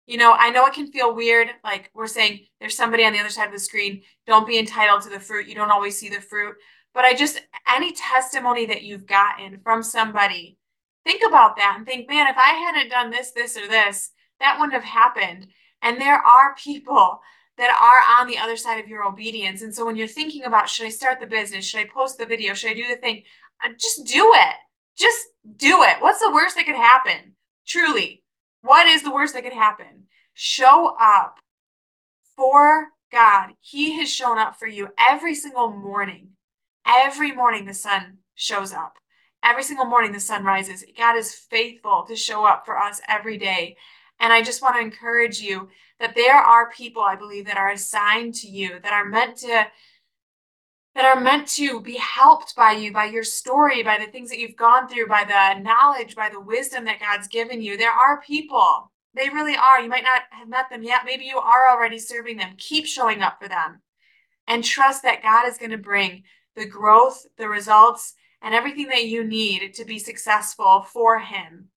You 0.07 0.19
know, 0.19 0.35
I 0.39 0.51
know 0.51 0.67
it 0.67 0.75
can 0.75 0.93
feel 0.93 1.15
weird. 1.15 1.49
Like 1.65 1.91
we're 1.95 2.07
saying, 2.07 2.41
there's 2.61 2.77
somebody 2.77 3.05
on 3.05 3.15
the 3.15 3.21
other 3.21 3.31
side 3.31 3.47
of 3.47 3.53
the 3.53 3.59
screen. 3.59 4.03
Don't 4.27 4.47
be 4.47 4.59
entitled 4.59 5.01
to 5.03 5.09
the 5.09 5.19
fruit. 5.19 5.49
You 5.49 5.55
don't 5.55 5.71
always 5.71 5.99
see 5.99 6.11
the 6.11 6.21
fruit. 6.21 6.57
But 6.93 7.05
I 7.05 7.15
just, 7.15 7.41
any 7.67 7.93
testimony 7.93 8.67
that 8.67 8.83
you've 8.83 9.07
gotten 9.07 9.61
from 9.65 9.83
somebody, 9.83 10.59
think 11.05 11.23
about 11.27 11.57
that 11.57 11.77
and 11.79 11.87
think, 11.87 12.09
man, 12.09 12.27
if 12.27 12.37
I 12.37 12.51
hadn't 12.51 12.91
done 12.91 13.11
this, 13.11 13.31
this, 13.31 13.57
or 13.57 13.67
this, 13.67 14.11
that 14.41 14.59
wouldn't 14.59 14.75
have 14.75 14.85
happened. 14.85 15.47
And 15.81 15.99
there 15.99 16.17
are 16.17 16.55
people 16.57 17.21
that 17.57 17.71
are 17.71 18.21
on 18.21 18.27
the 18.27 18.39
other 18.39 18.57
side 18.57 18.83
of 18.83 18.89
your 18.89 19.05
obedience. 19.05 19.63
And 19.63 19.75
so 19.75 19.87
when 19.87 19.97
you're 19.97 20.09
thinking 20.09 20.45
about, 20.45 20.69
should 20.69 20.87
I 20.87 20.91
start 20.91 21.21
the 21.21 21.27
business? 21.27 21.65
Should 21.65 21.81
I 21.81 21.89
post 21.93 22.19
the 22.19 22.27
video? 22.27 22.55
Should 22.55 22.73
I 22.73 22.75
do 22.75 22.89
the 22.89 22.97
thing? 22.97 23.23
Uh, 23.65 23.71
just 23.79 24.05
do 24.07 24.33
it. 24.35 24.55
Just 24.99 25.19
do 25.57 25.83
it. 25.83 25.97
What's 26.01 26.21
the 26.21 26.33
worst 26.33 26.57
that 26.57 26.67
could 26.67 26.75
happen? 26.75 27.35
Truly, 27.67 28.23
what 28.63 28.87
is 28.87 29.03
the 29.03 29.13
worst 29.13 29.35
that 29.35 29.45
could 29.45 29.53
happen? 29.53 30.05
Show 30.35 30.97
up 31.01 31.39
for 32.37 32.89
God. 33.13 33.51
He 33.61 33.99
has 33.99 34.11
shown 34.11 34.39
up 34.39 34.59
for 34.59 34.67
you 34.67 34.89
every 34.99 35.35
single 35.35 35.71
morning. 35.71 36.31
Every 36.87 37.33
morning 37.33 37.65
the 37.65 37.75
sun 37.75 38.19
shows 38.35 38.73
up. 38.73 38.95
Every 39.43 39.63
single 39.63 39.85
morning 39.85 40.13
the 40.13 40.21
sun 40.21 40.45
rises. 40.45 40.85
God 40.97 41.17
is 41.17 41.35
faithful 41.35 42.05
to 42.09 42.17
show 42.17 42.45
up 42.45 42.65
for 42.65 42.79
us 42.79 43.01
every 43.09 43.39
day. 43.39 43.77
And 44.21 44.33
I 44.33 44.43
just 44.43 44.63
want 44.63 44.77
to 44.77 44.81
encourage 44.81 45.41
you 45.41 45.69
that 46.01 46.15
there 46.15 46.37
are 46.37 46.71
people, 46.71 47.03
I 47.03 47.17
believe, 47.17 47.47
that 47.47 47.57
are 47.57 47.71
assigned 47.71 48.35
to 48.37 48.49
you, 48.49 48.79
that 48.83 48.93
are 48.93 49.05
meant 49.05 49.37
to 49.39 49.67
that 50.95 51.05
are 51.05 51.21
meant 51.21 51.49
to 51.49 51.81
be 51.81 51.97
helped 51.97 52.55
by 52.55 52.71
you, 52.71 52.93
by 52.93 53.07
your 53.07 53.25
story, 53.25 53.83
by 53.83 53.99
the 53.99 54.11
things 54.13 54.31
that 54.31 54.39
you've 54.39 54.55
gone 54.55 54.89
through, 54.89 55.09
by 55.09 55.25
the 55.25 55.61
knowledge, 55.61 56.15
by 56.15 56.29
the 56.29 56.39
wisdom 56.39 56.85
that 56.85 57.01
God's 57.01 57.27
given 57.27 57.61
you. 57.61 57.77
There 57.77 57.91
are 57.91 58.23
people. 58.23 58.93
They 59.15 59.29
really 59.29 59.57
are. 59.57 59.81
You 59.81 59.89
might 59.89 60.05
not 60.05 60.23
have 60.31 60.49
met 60.49 60.71
them 60.71 60.85
yet. 60.85 61.03
Maybe 61.05 61.25
you 61.25 61.39
are 61.39 61.69
already 61.69 61.99
serving 61.99 62.37
them. 62.37 62.55
Keep 62.59 62.87
showing 62.87 63.23
up 63.23 63.41
for 63.41 63.49
them 63.49 63.81
and 64.47 64.63
trust 64.63 65.03
that 65.03 65.23
God 65.23 65.49
is 65.49 65.59
going 65.59 65.73
to 65.73 65.79
bring 65.79 66.23
the 66.55 66.67
growth, 66.67 67.25
the 67.39 67.49
results, 67.49 68.15
and 68.43 68.55
everything 68.55 68.89
that 68.89 69.07
you 69.07 69.25
need 69.25 69.75
to 69.75 69.85
be 69.85 69.99
successful 69.99 70.83
for 70.83 71.19
Him. 71.19 71.69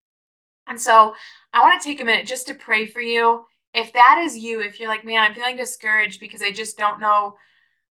And 0.67 0.79
so 0.79 1.15
I 1.53 1.61
want 1.61 1.81
to 1.81 1.87
take 1.87 2.01
a 2.01 2.05
minute 2.05 2.27
just 2.27 2.47
to 2.47 2.53
pray 2.53 2.85
for 2.85 3.01
you. 3.01 3.45
If 3.77 3.93
that 3.93 4.19
is 4.23 4.35
you, 4.35 4.59
if 4.59 4.79
you're 4.79 4.89
like, 4.89 5.05
man, 5.05 5.21
I'm 5.21 5.35
feeling 5.35 5.55
discouraged 5.55 6.19
because 6.19 6.41
I 6.41 6.51
just 6.51 6.79
don't 6.79 6.99
know, 6.99 7.35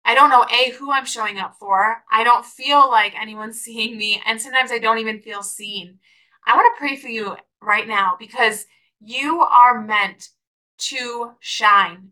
I 0.05 0.17
don't 0.17 0.31
know 0.31 0.45
A, 0.53 0.73
who 0.73 0.91
I'm 0.91 1.07
showing 1.07 1.39
up 1.39 1.55
for. 1.61 2.03
I 2.11 2.25
don't 2.25 2.45
feel 2.45 2.91
like 2.91 3.15
anyone's 3.15 3.61
seeing 3.63 3.97
me. 3.97 4.21
And 4.27 4.41
sometimes 4.41 4.73
I 4.73 4.79
don't 4.79 4.99
even 4.99 5.21
feel 5.21 5.45
seen. 5.45 6.01
I 6.45 6.57
want 6.57 6.75
to 6.75 6.79
pray 6.79 6.97
for 6.97 7.07
you 7.07 7.37
right 7.63 7.87
now 7.87 8.17
because 8.19 8.67
you 9.01 9.41
are 9.41 9.81
meant 9.81 10.31
to 10.79 11.33
shine 11.39 12.11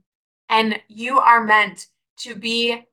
and 0.49 0.81
you 0.87 1.19
are 1.19 1.43
meant 1.43 1.89
to 2.19 2.37
be 2.37 2.85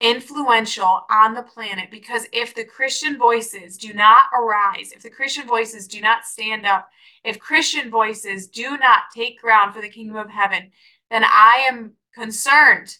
influential 0.00 1.06
on 1.10 1.34
the 1.34 1.42
planet 1.42 1.90
because 1.90 2.26
if 2.32 2.54
the 2.54 2.64
Christian 2.64 3.16
voices 3.16 3.78
do 3.78 3.94
not 3.94 4.24
arise, 4.38 4.92
if 4.92 5.02
the 5.02 5.10
Christian 5.10 5.46
voices 5.46 5.88
do 5.88 6.00
not 6.00 6.24
stand 6.24 6.66
up, 6.66 6.88
if 7.24 7.38
Christian 7.38 7.90
voices 7.90 8.48
do 8.48 8.76
not 8.76 9.04
take 9.14 9.40
ground 9.40 9.74
for 9.74 9.80
the 9.80 9.88
kingdom 9.88 10.16
of 10.16 10.30
heaven, 10.30 10.70
then 11.10 11.24
I 11.24 11.66
am 11.68 11.92
concerned 12.14 12.96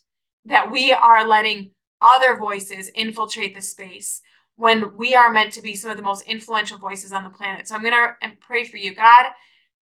that 0.47 0.71
we 0.71 0.93
are 0.93 1.27
letting 1.27 1.71
other 2.01 2.37
voices 2.37 2.91
infiltrate 2.95 3.55
the 3.55 3.63
space 3.63 4.23
when 4.57 4.97
we 4.97 5.15
are 5.15 5.33
meant 5.33 5.53
to 5.53 5.63
be 5.63 5.75
some 5.75 5.91
of 5.91 5.97
the 5.97 6.03
most 6.03 6.27
influential 6.27 6.79
voices 6.79 7.13
on 7.13 7.25
the 7.25 7.31
planet. 7.31 7.69
So 7.69 7.75
I'm 7.75 7.83
going 7.83 7.93
to 7.93 8.15
pray 8.41 8.65
for 8.65 8.79
you. 8.79 8.95
God, 8.95 9.27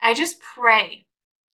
I 0.01 0.15
just 0.15 0.41
pray 0.41 1.07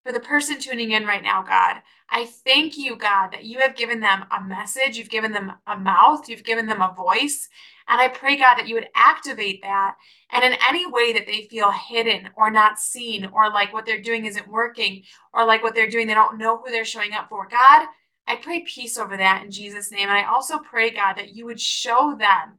for 0.08 0.14
the 0.14 0.20
person 0.20 0.58
tuning 0.58 0.92
in 0.92 1.04
right 1.04 1.22
now, 1.22 1.42
God. 1.42 1.82
I 2.08 2.24
thank 2.24 2.78
you, 2.78 2.96
God, 2.96 3.28
that 3.32 3.44
you 3.44 3.58
have 3.58 3.76
given 3.76 4.00
them 4.00 4.24
a 4.30 4.42
message, 4.42 4.96
you've 4.96 5.10
given 5.10 5.32
them 5.32 5.52
a 5.66 5.76
mouth, 5.76 6.30
you've 6.30 6.44
given 6.44 6.64
them 6.64 6.80
a 6.80 6.94
voice. 6.96 7.46
And 7.88 8.00
I 8.00 8.08
pray, 8.08 8.38
God, 8.38 8.54
that 8.54 8.66
you 8.66 8.74
would 8.74 8.88
activate 8.94 9.60
that. 9.60 9.96
And 10.30 10.42
in 10.42 10.58
any 10.66 10.90
way 10.90 11.12
that 11.12 11.26
they 11.26 11.46
feel 11.50 11.70
hidden 11.70 12.30
or 12.38 12.50
not 12.50 12.78
seen, 12.78 13.28
or 13.34 13.50
like 13.50 13.74
what 13.74 13.84
they're 13.84 14.00
doing 14.00 14.24
isn't 14.24 14.48
working, 14.48 15.02
or 15.34 15.44
like 15.44 15.62
what 15.62 15.74
they're 15.74 15.90
doing, 15.90 16.06
they 16.06 16.14
don't 16.14 16.38
know 16.38 16.56
who 16.56 16.70
they're 16.70 16.86
showing 16.86 17.12
up 17.12 17.28
for, 17.28 17.46
God, 17.46 17.86
I 18.26 18.36
pray 18.36 18.60
peace 18.60 18.96
over 18.96 19.14
that 19.18 19.44
in 19.44 19.50
Jesus' 19.50 19.92
name. 19.92 20.08
And 20.08 20.16
I 20.16 20.24
also 20.24 20.58
pray, 20.58 20.88
God, 20.88 21.18
that 21.18 21.34
you 21.34 21.44
would 21.44 21.60
show 21.60 22.16
them 22.18 22.58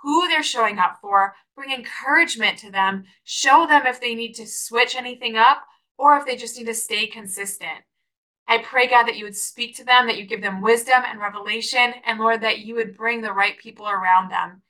who 0.00 0.28
they're 0.28 0.44
showing 0.44 0.78
up 0.78 0.98
for, 1.00 1.34
bring 1.56 1.72
encouragement 1.72 2.56
to 2.58 2.70
them, 2.70 3.02
show 3.24 3.66
them 3.66 3.84
if 3.84 4.00
they 4.00 4.14
need 4.14 4.34
to 4.34 4.46
switch 4.46 4.94
anything 4.94 5.34
up 5.34 5.64
or 5.98 6.16
if 6.16 6.26
they 6.26 6.36
just 6.36 6.56
need 6.58 6.66
to 6.66 6.74
stay 6.74 7.06
consistent. 7.06 7.84
I 8.46 8.58
pray, 8.58 8.88
God, 8.88 9.04
that 9.04 9.16
you 9.16 9.24
would 9.24 9.36
speak 9.36 9.76
to 9.76 9.84
them, 9.84 10.06
that 10.06 10.18
you 10.18 10.26
give 10.26 10.42
them 10.42 10.60
wisdom 10.60 11.02
and 11.06 11.18
revelation, 11.18 11.94
and 12.06 12.18
Lord, 12.18 12.42
that 12.42 12.60
you 12.60 12.74
would 12.74 12.96
bring 12.96 13.22
the 13.22 13.32
right 13.32 13.56
people 13.58 13.88
around 13.88 14.30
them 14.30 14.62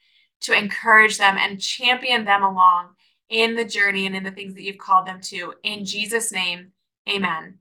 to 0.42 0.56
encourage 0.56 1.18
them 1.18 1.36
and 1.38 1.60
champion 1.60 2.24
them 2.24 2.42
along 2.42 2.90
in 3.30 3.56
the 3.56 3.64
journey 3.64 4.06
and 4.06 4.14
in 4.14 4.22
the 4.22 4.30
things 4.30 4.54
that 4.54 4.62
you've 4.62 4.78
called 4.78 5.06
them 5.06 5.20
to. 5.20 5.54
In 5.64 5.84
Jesus' 5.84 6.30
name, 6.30 6.72
amen. 7.08 7.58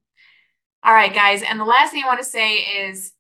All 0.83 0.93
right, 0.93 1.13
guys. 1.13 1.41
And 1.41 1.59
the 1.59 1.65
last 1.65 1.91
thing 1.91 2.03
I 2.03 2.07
want 2.07 2.19
to 2.19 2.25
say 2.25 2.57
is 2.57 3.13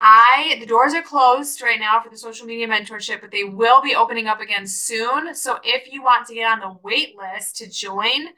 I 0.00 0.56
the 0.58 0.66
doors 0.66 0.94
are 0.94 1.02
closed 1.02 1.60
right 1.60 1.78
now 1.78 2.00
for 2.00 2.08
the 2.08 2.16
social 2.16 2.46
media 2.46 2.66
mentorship, 2.66 3.20
but 3.20 3.30
they 3.30 3.44
will 3.44 3.82
be 3.82 3.94
opening 3.94 4.26
up 4.26 4.40
again 4.40 4.66
soon. 4.66 5.34
So 5.34 5.58
if 5.62 5.92
you 5.92 6.02
want 6.02 6.26
to 6.28 6.34
get 6.34 6.50
on 6.50 6.60
the 6.60 6.78
wait 6.82 7.14
list 7.16 7.58
to 7.58 7.68
join, 7.68 8.28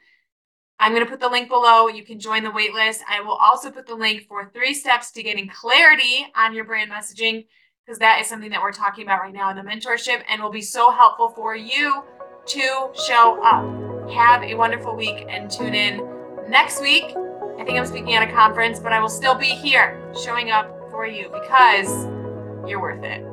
I'm 0.83 0.91
going 0.91 1.05
to 1.05 1.09
put 1.09 1.21
the 1.21 1.29
link 1.29 1.47
below. 1.47 1.87
You 1.87 2.03
can 2.03 2.19
join 2.19 2.43
the 2.43 2.49
waitlist. 2.49 2.99
I 3.07 3.21
will 3.21 3.35
also 3.37 3.71
put 3.71 3.87
the 3.87 3.95
link 3.95 4.27
for 4.27 4.51
three 4.53 4.73
steps 4.73 5.11
to 5.13 5.23
getting 5.23 5.47
clarity 5.47 6.27
on 6.35 6.53
your 6.53 6.65
brand 6.65 6.91
messaging 6.91 7.45
because 7.85 7.99
that 7.99 8.19
is 8.19 8.27
something 8.27 8.49
that 8.49 8.61
we're 8.61 8.73
talking 8.73 9.05
about 9.05 9.21
right 9.21 9.33
now 9.33 9.49
in 9.49 9.55
the 9.55 9.61
mentorship 9.61 10.23
and 10.27 10.43
will 10.43 10.51
be 10.51 10.61
so 10.61 10.91
helpful 10.91 11.29
for 11.29 11.55
you 11.55 12.03
to 12.47 12.89
show 13.07 13.41
up. 13.45 14.11
Have 14.11 14.43
a 14.43 14.55
wonderful 14.55 14.93
week 14.93 15.25
and 15.29 15.49
tune 15.49 15.73
in 15.73 16.05
next 16.49 16.81
week. 16.81 17.05
I 17.57 17.63
think 17.63 17.79
I'm 17.79 17.85
speaking 17.85 18.15
at 18.15 18.29
a 18.29 18.33
conference, 18.33 18.77
but 18.77 18.91
I 18.91 18.99
will 18.99 19.07
still 19.07 19.35
be 19.35 19.45
here 19.45 20.11
showing 20.21 20.51
up 20.51 20.69
for 20.91 21.07
you 21.07 21.29
because 21.29 22.07
you're 22.69 22.81
worth 22.81 23.05
it. 23.05 23.32